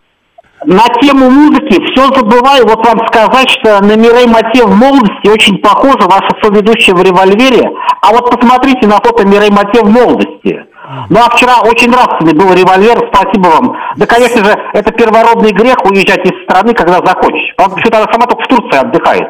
на 0.66 0.84
тему 1.02 1.32
музыки 1.32 1.82
все 1.92 2.08
забываю 2.14 2.66
вот 2.68 2.86
вам 2.86 3.00
сказать, 3.08 3.50
что 3.50 3.84
на 3.84 3.96
Мирей 3.96 4.28
Матье 4.28 4.66
в 4.66 4.76
молодости 4.76 5.28
очень 5.28 5.58
похожа 5.58 6.08
ваша 6.08 6.30
соведущая 6.44 6.94
в 6.94 7.02
«Револьвере». 7.02 7.68
А 8.02 8.12
вот 8.12 8.30
посмотрите 8.30 8.88
на 8.88 8.98
фото 8.98 9.26
Мирей 9.26 9.50
Матье 9.50 9.82
в 9.82 9.90
молодости. 9.90 10.66
Ну 11.10 11.20
а 11.20 11.30
вчера 11.30 11.62
очень 11.62 11.90
нравственный 11.90 12.34
был 12.34 12.54
револьвер, 12.54 12.98
спасибо 13.14 13.48
вам. 13.48 13.76
Да, 13.96 14.06
конечно 14.06 14.44
же, 14.44 14.54
это 14.74 14.92
первородный 14.92 15.52
грех 15.52 15.78
уезжать 15.86 16.26
из 16.26 16.44
страны, 16.44 16.74
когда 16.74 17.00
захочешь. 17.06 17.54
Потому 17.56 17.78
что 17.80 17.98
она 17.98 18.12
сама 18.12 18.26
только 18.26 18.44
в 18.44 18.48
Турции 18.48 18.80
отдыхает. 18.80 19.28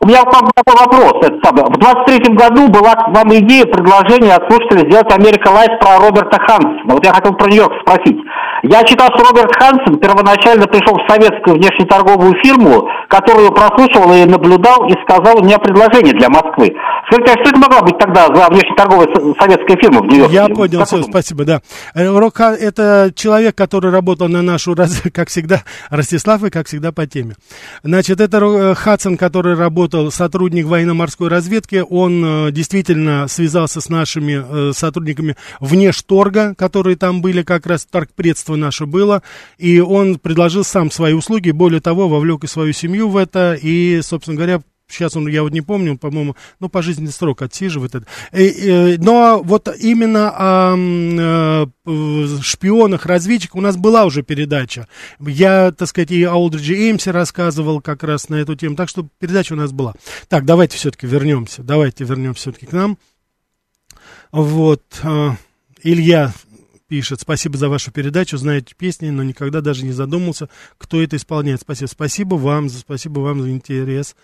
У 0.00 0.06
меня 0.06 0.22
к 0.22 0.32
вам 0.32 0.50
такой 0.54 0.74
вопрос. 0.78 1.14
Это 1.26 1.36
самое. 1.44 1.66
В 1.66 1.78
23 1.78 2.34
году 2.34 2.68
была 2.68 2.94
к 2.94 3.08
вам 3.08 3.34
идея, 3.34 3.64
предложение 3.64 4.34
от 4.34 4.46
слушателей 4.48 4.88
сделать 4.88 5.12
Америка 5.12 5.48
Light 5.50 5.78
про 5.80 5.98
Роберта 5.98 6.38
Хансена. 6.38 6.94
Вот 6.94 7.04
я 7.04 7.12
хотел 7.12 7.32
про 7.34 7.50
нее 7.50 7.66
спросить. 7.82 8.16
Я 8.62 8.82
читал, 8.84 9.08
что 9.16 9.24
Роберт 9.28 9.54
Хансен 9.56 9.98
первоначально 9.98 10.66
пришел 10.66 10.94
в 10.96 11.10
советскую 11.10 11.56
внешнеторговую 11.56 12.34
фирму, 12.42 12.88
которую 13.08 13.52
прослушивал 13.52 14.12
и 14.14 14.24
наблюдал, 14.24 14.86
и 14.88 14.92
сказал, 15.02 15.38
у 15.40 15.42
меня 15.44 15.58
предложение 15.58 16.12
для 16.14 16.28
Москвы. 16.28 16.72
Скажите, 17.10 17.32
а 17.32 17.44
что 17.44 17.50
это 17.50 17.58
могла 17.58 17.80
быть 17.82 17.98
тогда 17.98 18.26
за 18.26 18.48
внешнеторговая 18.48 19.08
со- 19.14 19.34
советская 19.42 19.76
фирма 19.76 20.00
в 20.02 20.06
Нью-Йорке? 20.06 20.34
Я 20.34 20.48
понял, 20.48 20.84
всё, 20.84 21.02
спасибо, 21.02 21.44
да. 21.44 21.60
Э, 21.94 22.08
Рока, 22.16 22.54
это 22.58 23.10
человек, 23.14 23.54
который 23.56 23.90
работал 23.90 24.28
на 24.28 24.42
нашу, 24.42 24.74
как 25.14 25.28
всегда, 25.28 25.62
Ростислав, 25.90 26.42
и 26.44 26.50
как 26.50 26.66
всегда 26.66 26.92
по 26.92 27.06
теме. 27.06 27.34
Значит, 27.82 28.20
это 28.20 28.38
э, 28.38 28.74
Хадсон, 28.74 29.16
который 29.16 29.54
работал, 29.56 30.10
сотрудник 30.10 30.66
военно-морской 30.66 31.28
разведки, 31.28 31.84
он 31.88 32.24
э, 32.24 32.52
действительно 32.52 33.26
связался 33.28 33.80
с 33.80 33.88
нашими 33.88 34.44
э, 34.70 34.72
сотрудниками 34.74 35.36
внешторга, 35.60 36.54
которые 36.54 36.96
там 36.96 37.22
были, 37.22 37.42
как 37.42 37.66
раз 37.66 37.86
торгпредство 37.86 38.56
наше 38.56 38.86
было, 38.86 39.22
и 39.58 39.80
он 39.80 40.18
предложил 40.18 40.64
сам 40.64 40.90
свои 40.90 41.12
услуги, 41.12 41.50
более 41.50 41.80
того, 41.80 42.08
вовлек 42.08 42.44
и 42.44 42.48
свою 42.48 42.72
семью 42.72 43.08
в 43.08 43.16
это, 43.16 43.58
и, 43.60 44.00
собственно 44.02 44.36
говоря, 44.36 44.60
Сейчас 44.88 45.16
он, 45.16 45.26
я 45.26 45.42
вот 45.42 45.52
не 45.52 45.62
помню, 45.62 45.98
по-моему, 45.98 46.36
ну, 46.60 46.68
пожизненный 46.68 47.10
срок 47.10 47.42
отсиживает 47.42 47.94
это. 47.96 48.06
Э, 48.30 48.46
э, 48.46 48.96
но 48.98 49.42
вот 49.42 49.68
именно 49.80 50.32
о 50.36 50.76
э, 50.76 52.26
шпионах, 52.40 53.06
разведчиках 53.06 53.56
у 53.56 53.60
нас 53.60 53.76
была 53.76 54.04
уже 54.04 54.22
передача. 54.22 54.86
Я, 55.18 55.72
так 55.72 55.88
сказать, 55.88 56.12
и 56.12 56.24
Олдриджи 56.24 56.74
Эймсе 56.74 57.10
рассказывал 57.10 57.80
как 57.80 58.04
раз 58.04 58.28
на 58.28 58.36
эту 58.36 58.54
тему, 58.54 58.76
так 58.76 58.88
что 58.88 59.08
передача 59.18 59.54
у 59.54 59.56
нас 59.56 59.72
была. 59.72 59.94
Так, 60.28 60.44
давайте 60.44 60.76
все-таки 60.76 61.06
вернемся, 61.06 61.62
давайте 61.62 62.04
вернемся 62.04 62.42
все-таки 62.42 62.66
к 62.66 62.72
нам. 62.72 62.96
Вот, 64.30 64.82
Илья 65.82 66.32
пишет, 66.88 67.20
спасибо 67.20 67.58
за 67.58 67.68
вашу 67.68 67.90
передачу, 67.90 68.36
знаете 68.36 68.74
песни, 68.76 69.10
но 69.10 69.22
никогда 69.22 69.60
даже 69.60 69.84
не 69.84 69.92
задумался, 69.92 70.48
кто 70.78 71.02
это 71.02 71.16
исполняет. 71.16 71.60
Спасибо, 71.60 71.88
спасибо 71.88 72.34
вам, 72.36 72.68
спасибо 72.68 73.20
вам 73.20 73.42
за 73.42 73.50
интерес. 73.50 74.14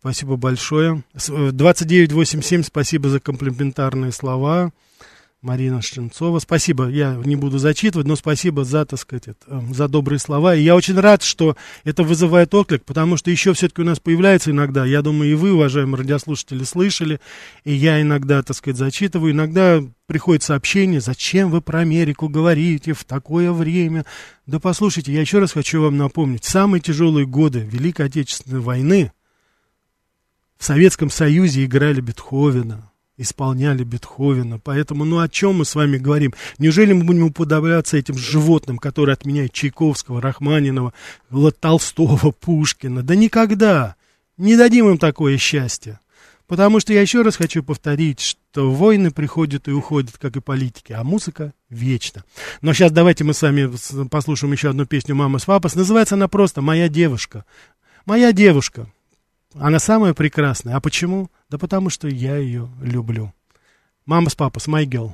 Спасибо 0.00 0.36
большое. 0.36 1.02
С- 1.16 1.30
э, 1.30 1.50
2987, 1.52 2.62
спасибо 2.62 3.08
за 3.08 3.20
комплиментарные 3.20 4.12
слова. 4.12 4.72
Марина 5.40 5.80
Шченцова. 5.80 6.40
Спасибо, 6.40 6.88
я 6.88 7.14
не 7.24 7.36
буду 7.36 7.58
зачитывать, 7.58 8.08
но 8.08 8.16
спасибо 8.16 8.64
за, 8.64 8.84
так 8.84 8.98
сказать, 8.98 9.28
это, 9.28 9.38
э, 9.46 9.60
за 9.72 9.86
добрые 9.86 10.18
слова. 10.18 10.54
И 10.56 10.62
я 10.62 10.74
очень 10.74 10.98
рад, 10.98 11.22
что 11.22 11.56
это 11.84 12.02
вызывает 12.02 12.52
отклик, 12.54 12.84
потому 12.84 13.16
что 13.16 13.30
еще 13.30 13.52
все-таки 13.54 13.82
у 13.82 13.84
нас 13.84 14.00
появляется 14.00 14.50
иногда, 14.50 14.84
я 14.84 15.00
думаю, 15.00 15.30
и 15.30 15.34
вы, 15.34 15.52
уважаемые 15.52 16.00
радиослушатели, 16.00 16.64
слышали, 16.64 17.20
и 17.64 17.72
я 17.72 18.02
иногда, 18.02 18.42
так 18.42 18.56
сказать, 18.56 18.78
зачитываю, 18.78 19.32
иногда 19.32 19.80
приходит 20.06 20.42
сообщение, 20.42 21.00
зачем 21.00 21.50
вы 21.50 21.60
про 21.60 21.80
Америку 21.80 22.28
говорите 22.28 22.92
в 22.92 23.04
такое 23.04 23.52
время. 23.52 24.04
Да 24.46 24.58
послушайте, 24.58 25.12
я 25.12 25.20
еще 25.20 25.38
раз 25.38 25.52
хочу 25.52 25.80
вам 25.82 25.96
напомнить, 25.96 26.44
самые 26.44 26.80
тяжелые 26.80 27.26
годы 27.26 27.60
Великой 27.60 28.06
Отечественной 28.06 28.60
войны 28.60 29.12
в 30.58 30.64
Советском 30.64 31.08
Союзе 31.08 31.64
играли 31.64 32.00
Бетховена, 32.00 32.90
исполняли 33.16 33.84
Бетховена. 33.84 34.58
Поэтому, 34.58 35.04
ну 35.04 35.20
о 35.20 35.28
чем 35.28 35.56
мы 35.56 35.64
с 35.64 35.74
вами 35.74 35.98
говорим? 35.98 36.34
Неужели 36.58 36.92
мы 36.92 37.04
будем 37.04 37.24
уподобляться 37.24 37.96
этим 37.96 38.18
животным, 38.18 38.78
которые 38.78 39.14
отменяют 39.14 39.52
Чайковского, 39.52 40.20
Рахманинова, 40.20 40.92
Толстого, 41.60 42.32
Пушкина? 42.32 43.02
Да 43.02 43.14
никогда! 43.14 43.94
Не 44.36 44.56
дадим 44.56 44.88
им 44.88 44.98
такое 44.98 45.38
счастье. 45.38 46.00
Потому 46.48 46.80
что 46.80 46.94
я 46.94 47.02
еще 47.02 47.22
раз 47.22 47.36
хочу 47.36 47.62
повторить, 47.62 48.20
что 48.20 48.72
войны 48.72 49.10
приходят 49.10 49.68
и 49.68 49.72
уходят, 49.72 50.16
как 50.16 50.36
и 50.36 50.40
политики, 50.40 50.92
а 50.92 51.04
музыка 51.04 51.52
вечна. 51.68 52.24
Но 52.62 52.72
сейчас 52.72 52.90
давайте 52.90 53.22
мы 53.22 53.34
с 53.34 53.42
вами 53.42 53.70
послушаем 54.08 54.52
еще 54.54 54.70
одну 54.70 54.86
песню 54.86 55.14
«Мама 55.14 55.40
с 55.40 55.44
папой». 55.44 55.70
Называется 55.74 56.14
она 56.14 56.26
просто 56.26 56.62
«Моя 56.62 56.88
девушка». 56.88 57.44
«Моя 58.06 58.32
девушка». 58.32 58.90
Она 59.54 59.78
самая 59.78 60.14
прекрасная. 60.14 60.76
А 60.76 60.80
почему? 60.80 61.30
Да 61.48 61.58
потому 61.58 61.90
что 61.90 62.08
я 62.08 62.36
ее 62.36 62.68
люблю. 62.80 63.32
Мама 64.04 64.30
с 64.30 64.34
папой, 64.34 64.60
с 64.60 64.68
my 64.68 64.84
girl. 64.84 65.12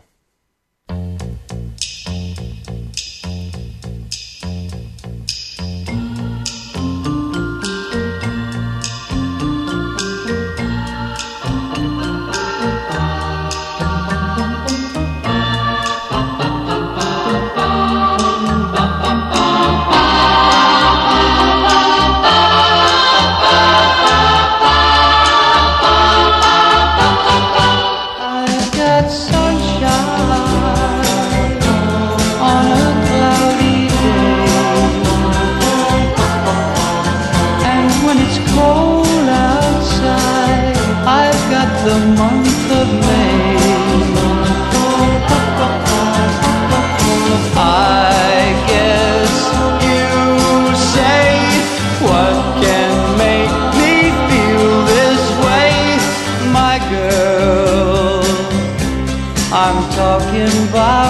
passing. 60.45 61.04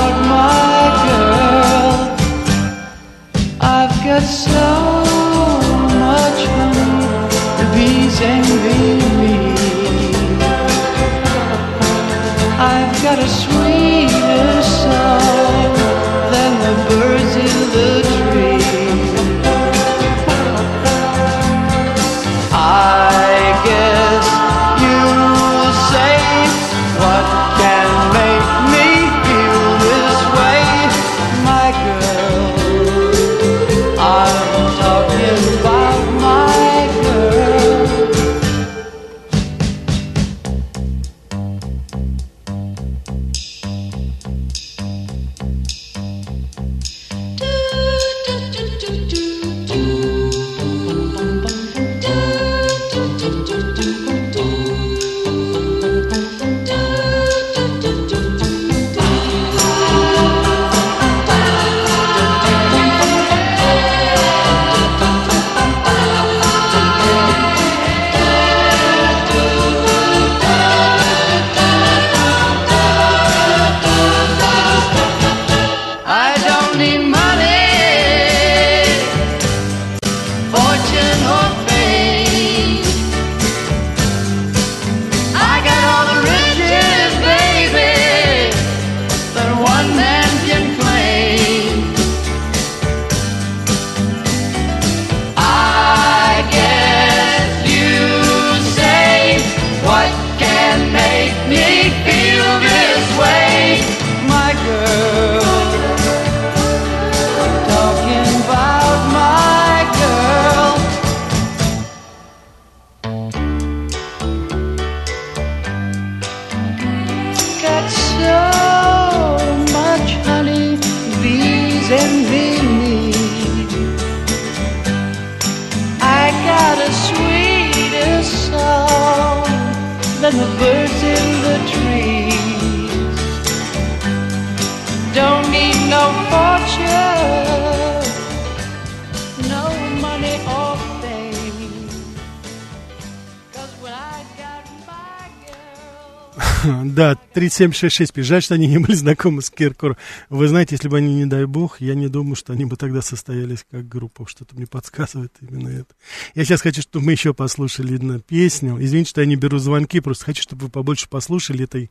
Да, 146.94 147.16
3766 147.16 148.24
Жаль, 148.24 148.42
что 148.42 148.54
они 148.54 148.68
не 148.68 148.78
были 148.78 148.94
знакомы 148.94 149.42
с 149.42 149.50
Киркор. 149.50 149.96
Вы 150.28 150.46
знаете, 150.46 150.76
если 150.76 150.88
бы 150.88 150.98
они, 150.98 151.14
не 151.14 151.26
дай 151.26 151.44
бог, 151.44 151.80
я 151.80 151.94
не 151.94 152.06
думаю, 152.06 152.36
что 152.36 152.52
они 152.52 152.66
бы 152.66 152.76
тогда 152.76 153.02
состоялись 153.02 153.66
как 153.68 153.88
группа. 153.88 154.28
Что-то 154.28 154.54
мне 154.54 154.68
подсказывает 154.68 155.32
именно 155.40 155.68
это. 155.68 155.92
Я 156.36 156.44
сейчас 156.44 156.60
хочу, 156.60 156.82
чтобы 156.82 157.06
мы 157.06 157.12
еще 157.12 157.34
послушали 157.34 157.96
одну 157.96 158.20
песню. 158.20 158.76
Извините, 158.78 159.10
что 159.10 159.22
я 159.22 159.26
не 159.26 159.34
беру 159.34 159.58
звонки, 159.58 159.98
просто 159.98 160.24
хочу, 160.24 160.42
чтобы 160.42 160.66
вы 160.66 160.70
побольше 160.70 161.08
послушали 161.08 161.64
этой 161.64 161.90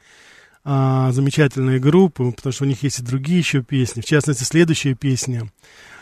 а, 0.64 1.12
замечательной 1.12 1.80
группы, 1.80 2.32
потому 2.32 2.54
что 2.54 2.64
у 2.64 2.68
них 2.68 2.82
есть 2.84 3.00
и 3.00 3.04
другие 3.04 3.40
еще 3.40 3.62
песни. 3.62 4.00
В 4.00 4.06
частности, 4.06 4.46
следующая 4.46 4.94
песня 4.94 5.50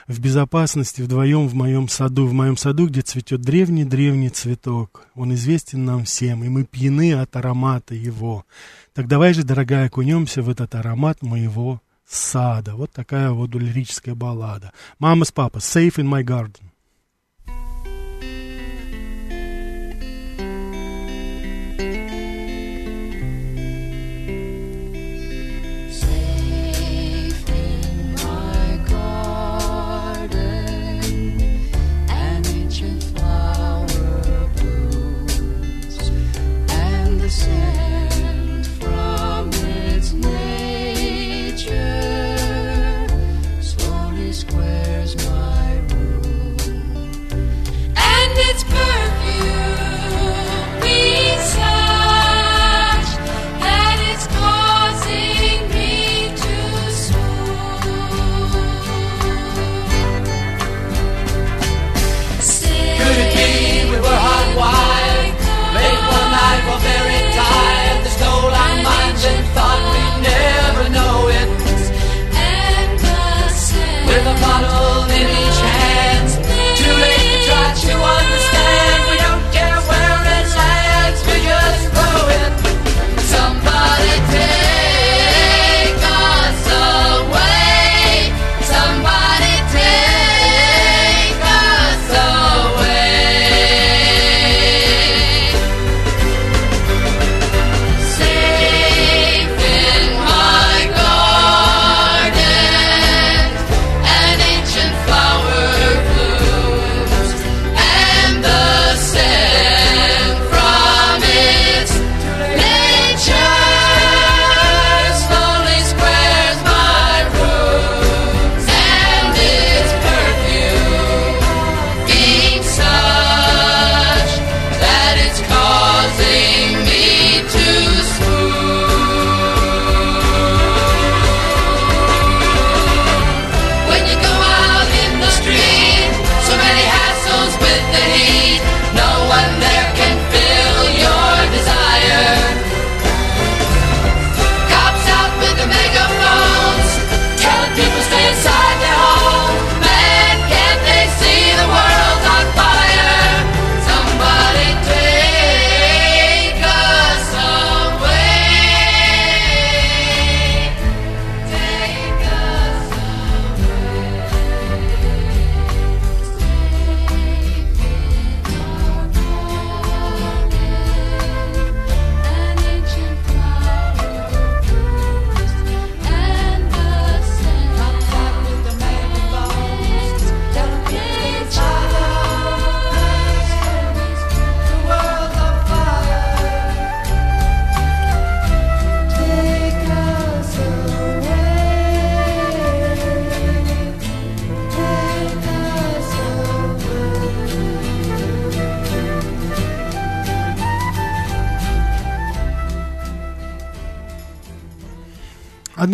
«В 0.07 0.19
безопасности 0.19 1.01
вдвоем 1.01 1.47
в 1.47 1.53
моем 1.53 1.87
саду». 1.87 2.25
В 2.25 2.33
моем 2.33 2.57
саду, 2.57 2.87
где 2.87 3.01
цветет 3.01 3.41
древний-древний 3.41 4.29
цветок. 4.29 5.07
Он 5.15 5.33
известен 5.33 5.85
нам 5.85 6.05
всем, 6.05 6.43
и 6.43 6.49
мы 6.49 6.63
пьяны 6.63 7.13
от 7.13 7.35
аромата 7.35 7.93
его. 7.93 8.45
Так 8.93 9.07
давай 9.07 9.33
же, 9.33 9.43
дорогая, 9.43 9.87
окунемся 9.87 10.41
в 10.41 10.49
этот 10.49 10.75
аромат 10.75 11.21
моего 11.21 11.81
сада. 12.07 12.75
Вот 12.75 12.91
такая 12.91 13.31
вот 13.31 13.53
лирическая 13.53 14.15
баллада. 14.15 14.71
Мама 14.99 15.25
с 15.25 15.31
папой. 15.31 15.61
Safe 15.61 15.95
in 15.95 16.07
my 16.07 16.23
garden. 16.23 16.70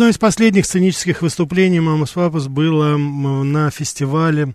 Одно 0.08 0.14
из 0.14 0.18
последних 0.20 0.64
сценических 0.64 1.20
выступлений 1.20 1.80
«Мамас 1.80 2.12
Папас» 2.12 2.48
было 2.48 2.96
на 2.96 3.70
фестивале 3.70 4.54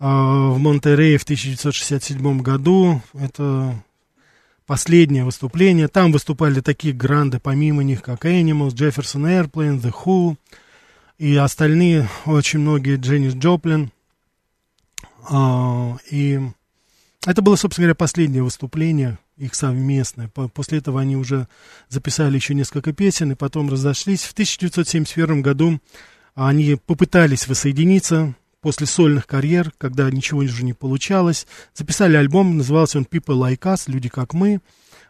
а, 0.00 0.50
в 0.50 0.58
Монтерее 0.58 1.16
в 1.16 1.22
1967 1.22 2.40
году. 2.40 3.00
Это 3.12 3.80
последнее 4.66 5.24
выступление. 5.24 5.86
Там 5.86 6.10
выступали 6.10 6.58
такие 6.58 6.92
гранды, 6.92 7.38
помимо 7.38 7.84
них, 7.84 8.02
как 8.02 8.24
Animals, 8.24 8.70
Jefferson 8.70 9.46
Airplane, 9.48 9.80
The 9.80 9.94
Who 10.04 10.36
и 11.18 11.36
остальные, 11.36 12.08
очень 12.26 12.58
многие, 12.58 12.96
Дженнис 12.96 13.34
Джоплин. 13.34 13.92
А, 15.30 15.96
И 16.10 16.40
это 17.24 17.42
было, 17.42 17.54
собственно 17.54 17.84
говоря, 17.84 17.94
последнее 17.94 18.42
выступление 18.42 19.18
их 19.36 19.54
совместное. 19.54 20.28
По- 20.28 20.48
После 20.48 20.78
этого 20.78 21.00
они 21.00 21.16
уже 21.16 21.48
записали 21.88 22.36
еще 22.36 22.54
несколько 22.54 22.92
песен 22.92 23.32
и 23.32 23.34
потом 23.34 23.68
разошлись. 23.70 24.22
В 24.24 24.32
1971 24.32 25.42
году 25.42 25.80
они 26.34 26.76
попытались 26.76 27.46
воссоединиться 27.48 28.34
после 28.60 28.86
сольных 28.86 29.26
карьер, 29.26 29.72
когда 29.78 30.10
ничего 30.10 30.40
уже 30.40 30.64
не 30.64 30.72
получалось. 30.72 31.46
Записали 31.74 32.16
альбом, 32.16 32.56
назывался 32.56 32.98
он 32.98 33.04
People 33.04 33.38
Like 33.38 33.60
Us, 33.60 33.84
Люди 33.86 34.08
как 34.08 34.34
мы. 34.34 34.60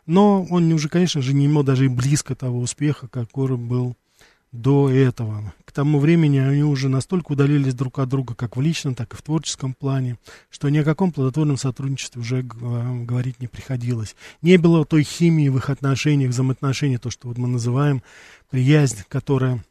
Но 0.06 0.44
он 0.50 0.70
уже, 0.72 0.88
конечно 0.88 1.22
же, 1.22 1.32
не 1.32 1.46
имел 1.46 1.62
даже 1.62 1.86
и 1.86 1.88
близко 1.88 2.34
того 2.34 2.58
успеха, 2.60 3.08
который 3.08 3.56
был 3.56 3.96
до 4.54 4.88
этого. 4.88 5.52
К 5.64 5.72
тому 5.72 5.98
времени 5.98 6.38
они 6.38 6.62
уже 6.62 6.88
настолько 6.88 7.32
удалились 7.32 7.74
друг 7.74 7.98
от 7.98 8.08
друга, 8.08 8.34
как 8.34 8.56
в 8.56 8.60
личном, 8.60 8.94
так 8.94 9.12
и 9.12 9.16
в 9.16 9.22
творческом 9.22 9.74
плане, 9.74 10.16
что 10.48 10.68
ни 10.68 10.78
о 10.78 10.84
каком 10.84 11.10
плодотворном 11.10 11.56
сотрудничестве 11.56 12.22
уже 12.22 12.42
г- 12.42 13.04
говорить 13.04 13.40
не 13.40 13.48
приходилось. 13.48 14.14
Не 14.42 14.56
было 14.56 14.84
той 14.86 15.02
химии 15.02 15.48
в 15.48 15.56
их 15.56 15.70
отношениях, 15.70 16.30
взаимоотношений, 16.30 16.98
то, 16.98 17.10
что 17.10 17.26
вот 17.26 17.36
мы 17.36 17.48
называем 17.48 18.02
приязнь, 18.50 18.98
которая 19.08 19.64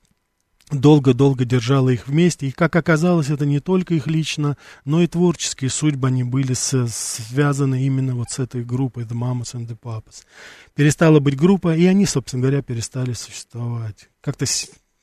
долго-долго 0.79 1.45
держала 1.45 1.89
их 1.89 2.07
вместе. 2.07 2.47
И, 2.47 2.51
как 2.51 2.75
оказалось, 2.75 3.29
это 3.29 3.45
не 3.45 3.59
только 3.59 3.93
их 3.93 4.07
лично, 4.07 4.57
но 4.85 5.01
и 5.01 5.07
творческие 5.07 5.69
судьбы, 5.69 6.07
они 6.07 6.23
были 6.23 6.53
с- 6.53 6.87
связаны 6.87 7.85
именно 7.85 8.15
вот 8.15 8.31
с 8.31 8.39
этой 8.39 8.63
группой 8.63 9.03
The 9.03 9.13
Mamas 9.13 9.53
and 9.55 9.67
the 9.67 9.77
Papas. 9.77 10.23
Перестала 10.75 11.19
быть 11.19 11.37
группа, 11.37 11.75
и 11.75 11.85
они, 11.85 12.05
собственно 12.05 12.41
говоря, 12.41 12.61
перестали 12.61 13.13
существовать. 13.13 14.09
Как-то 14.21 14.45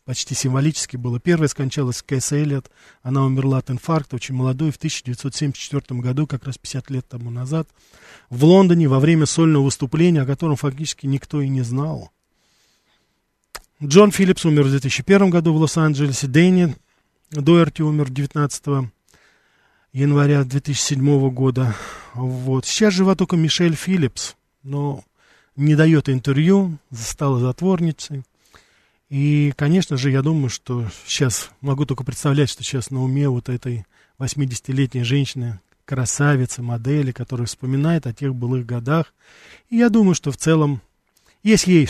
почти 0.04 0.34
символически 0.34 0.96
было. 0.96 1.20
Первая 1.20 1.48
скончалась 1.48 2.02
Кэс 2.02 2.32
Эллиот, 2.32 2.70
она 3.02 3.24
умерла 3.24 3.58
от 3.58 3.70
инфаркта, 3.70 4.16
очень 4.16 4.34
молодой, 4.34 4.72
в 4.72 4.76
1974 4.76 6.00
году, 6.00 6.26
как 6.26 6.44
раз 6.46 6.58
50 6.58 6.90
лет 6.90 7.08
тому 7.08 7.30
назад, 7.30 7.68
в 8.28 8.44
Лондоне 8.44 8.88
во 8.88 8.98
время 8.98 9.26
сольного 9.26 9.64
выступления, 9.64 10.22
о 10.22 10.26
котором 10.26 10.56
фактически 10.56 11.06
никто 11.06 11.40
и 11.40 11.48
не 11.48 11.62
знал. 11.62 12.10
Джон 13.82 14.10
Филлипс 14.10 14.44
умер 14.44 14.64
в 14.64 14.70
2001 14.70 15.30
году 15.30 15.54
в 15.54 15.56
Лос-Анджелесе. 15.56 16.26
Дэнни 16.26 16.76
Дуэрти 17.30 17.80
умер 17.80 18.10
19 18.10 18.90
января 19.94 20.44
2007 20.44 21.30
года. 21.30 21.74
Вот. 22.12 22.66
Сейчас 22.66 22.92
жива 22.92 23.14
только 23.14 23.36
Мишель 23.36 23.74
Филлипс, 23.74 24.36
но 24.62 25.02
не 25.56 25.76
дает 25.76 26.10
интервью, 26.10 26.76
стала 26.92 27.40
затворницей. 27.40 28.22
И, 29.08 29.54
конечно 29.56 29.96
же, 29.96 30.10
я 30.10 30.20
думаю, 30.20 30.50
что 30.50 30.86
сейчас 31.06 31.50
могу 31.62 31.86
только 31.86 32.04
представлять, 32.04 32.50
что 32.50 32.62
сейчас 32.62 32.90
на 32.90 33.02
уме 33.02 33.30
вот 33.30 33.48
этой 33.48 33.86
80-летней 34.18 35.04
женщины, 35.04 35.58
красавицы, 35.86 36.60
модели, 36.60 37.12
которая 37.12 37.46
вспоминает 37.46 38.06
о 38.06 38.12
тех 38.12 38.34
былых 38.34 38.66
годах. 38.66 39.14
И 39.70 39.78
я 39.78 39.88
думаю, 39.88 40.14
что 40.14 40.30
в 40.30 40.36
целом 40.36 40.82
есть 41.42 41.66
ей 41.66 41.86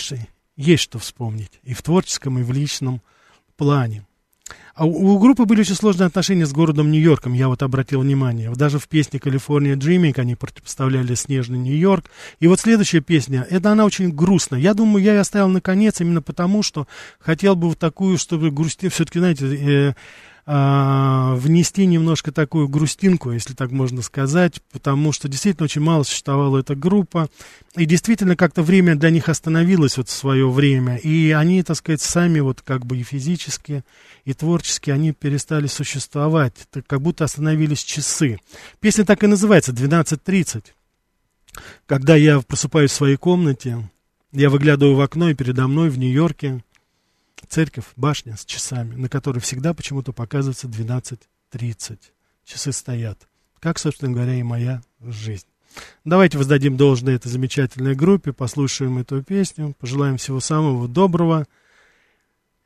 есть 0.61 0.83
что 0.83 0.99
вспомнить 0.99 1.61
и 1.63 1.75
в 1.75 1.83
творческом, 1.83 2.39
и 2.39 2.43
в 2.43 2.53
личном 2.53 3.03
плане. 3.57 4.05
А 4.75 4.85
у, 4.85 5.15
у 5.15 5.19
группы 5.19 5.45
были 5.45 5.61
очень 5.61 5.75
сложные 5.75 6.07
отношения 6.07 6.47
с 6.47 6.53
городом 6.53 6.91
Нью-Йорком, 6.91 7.35
я 7.35 7.49
вот 7.49 7.63
обратил 7.63 8.01
внимание. 8.01 8.51
Даже 8.55 8.79
в 8.79 8.89
песне 8.89 9.21
«Калифорния 9.21 9.77
Dreaming» 9.77 10.19
они 10.19 10.35
противопоставляли 10.35 11.15
«Снежный 11.15 11.59
Нью-Йорк». 11.59 12.07
И 12.41 12.47
вот 12.47 12.61
следующая 12.61 13.01
песня, 13.01 13.47
это 13.49 13.73
она 13.73 13.85
очень 13.85 14.11
грустная. 14.11 14.61
Я 14.61 14.75
думаю, 14.75 15.05
я 15.05 15.15
ее 15.15 15.21
оставил 15.21 15.49
на 15.49 15.61
конец 15.61 16.01
именно 16.01 16.23
потому, 16.23 16.63
что 16.63 16.87
хотел 17.19 17.57
бы 17.57 17.69
вот 17.69 17.79
такую, 17.79 18.19
чтобы 18.19 18.51
грусти, 18.51 18.89
все-таки, 18.89 19.19
знаете, 19.19 19.47
э, 19.47 19.95
а, 20.53 21.37
внести 21.37 21.87
немножко 21.87 22.33
такую 22.33 22.67
грустинку, 22.67 23.31
если 23.31 23.55
так 23.55 23.71
можно 23.71 24.03
сказать, 24.03 24.61
потому 24.73 25.13
что 25.13 25.29
действительно 25.29 25.67
очень 25.67 25.81
мало 25.81 26.03
существовала 26.03 26.59
эта 26.59 26.75
группа, 26.75 27.29
и 27.77 27.85
действительно 27.85 28.35
как-то 28.35 28.65
время 28.65 28.97
для 28.97 29.11
них 29.11 29.29
остановилось 29.29 29.97
вот 29.97 30.09
в 30.09 30.13
свое 30.13 30.51
время, 30.51 30.97
и 30.97 31.31
они, 31.31 31.63
так 31.63 31.77
сказать, 31.77 32.01
сами 32.01 32.41
вот 32.41 32.63
как 32.63 32.85
бы 32.85 32.97
и 32.99 33.05
физически, 33.05 33.85
и 34.25 34.35
творчески 34.35 34.91
они 34.91 35.13
перестали 35.13 35.69
существовать, 35.69 36.55
так 36.73 36.85
как 36.85 37.01
будто 37.01 37.23
остановились 37.23 37.85
часы. 37.85 38.41
Песня 38.81 39.05
так 39.05 39.23
и 39.23 39.29
называется 39.29 39.71
«12.30». 39.71 40.65
Когда 41.87 42.17
я 42.17 42.41
просыпаюсь 42.41 42.91
в 42.91 42.95
своей 42.95 43.17
комнате, 43.17 43.89
я 44.33 44.51
выглядываю 44.51 44.97
в 44.97 45.01
окно, 45.01 45.31
и 45.31 45.35
передо 45.35 45.69
мной 45.69 45.91
в 45.91 45.99
Нью-Йорке 45.99 46.65
церковь, 47.49 47.87
башня 47.97 48.37
с 48.37 48.45
часами, 48.45 48.95
на 48.95 49.09
которой 49.09 49.41
всегда 49.41 49.75
почему-то 49.75 50.13
показывается 50.13 50.67
12.30. 50.69 51.99
Часы 52.45 52.73
стоят. 52.73 53.29
Как, 53.59 53.79
собственно 53.79 54.13
говоря, 54.13 54.35
и 54.35 54.43
моя 54.43 54.83
жизнь. 55.01 55.47
Давайте 56.05 56.39
воздадим 56.39 56.77
должное 56.77 57.17
этой 57.17 57.29
замечательной 57.29 57.95
группе, 57.95 58.33
послушаем 58.33 58.99
эту 58.99 59.23
песню, 59.23 59.75
пожелаем 59.79 60.17
всего 60.17 60.41
самого 60.41 60.89
доброго. 60.89 61.47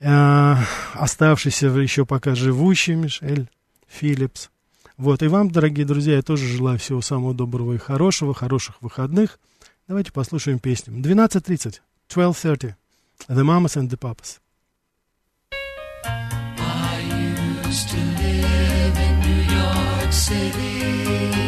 Э, 0.00 0.56
оставшийся 0.94 1.66
еще 1.66 2.06
пока 2.06 2.34
живущий 2.34 2.94
Мишель 2.94 3.48
Филлипс. 3.88 4.50
Вот, 4.96 5.22
и 5.22 5.28
вам, 5.28 5.50
дорогие 5.50 5.84
друзья, 5.84 6.16
я 6.16 6.22
тоже 6.22 6.46
желаю 6.46 6.78
всего 6.78 7.00
самого 7.00 7.34
доброго 7.34 7.74
и 7.74 7.78
хорошего, 7.78 8.32
хороших 8.32 8.80
выходных. 8.80 9.40
Давайте 9.88 10.12
послушаем 10.12 10.60
песню. 10.60 10.94
12.30, 10.94 11.80
12.30, 12.08 12.74
The 13.28 13.44
Mamas 13.44 13.76
and 13.76 13.88
the 13.88 13.98
Papas. 13.98 14.38
Used 17.74 17.88
to 17.88 17.96
live 17.96 18.96
in 18.98 19.20
New 19.20 19.42
York 19.52 20.12
City. 20.12 21.43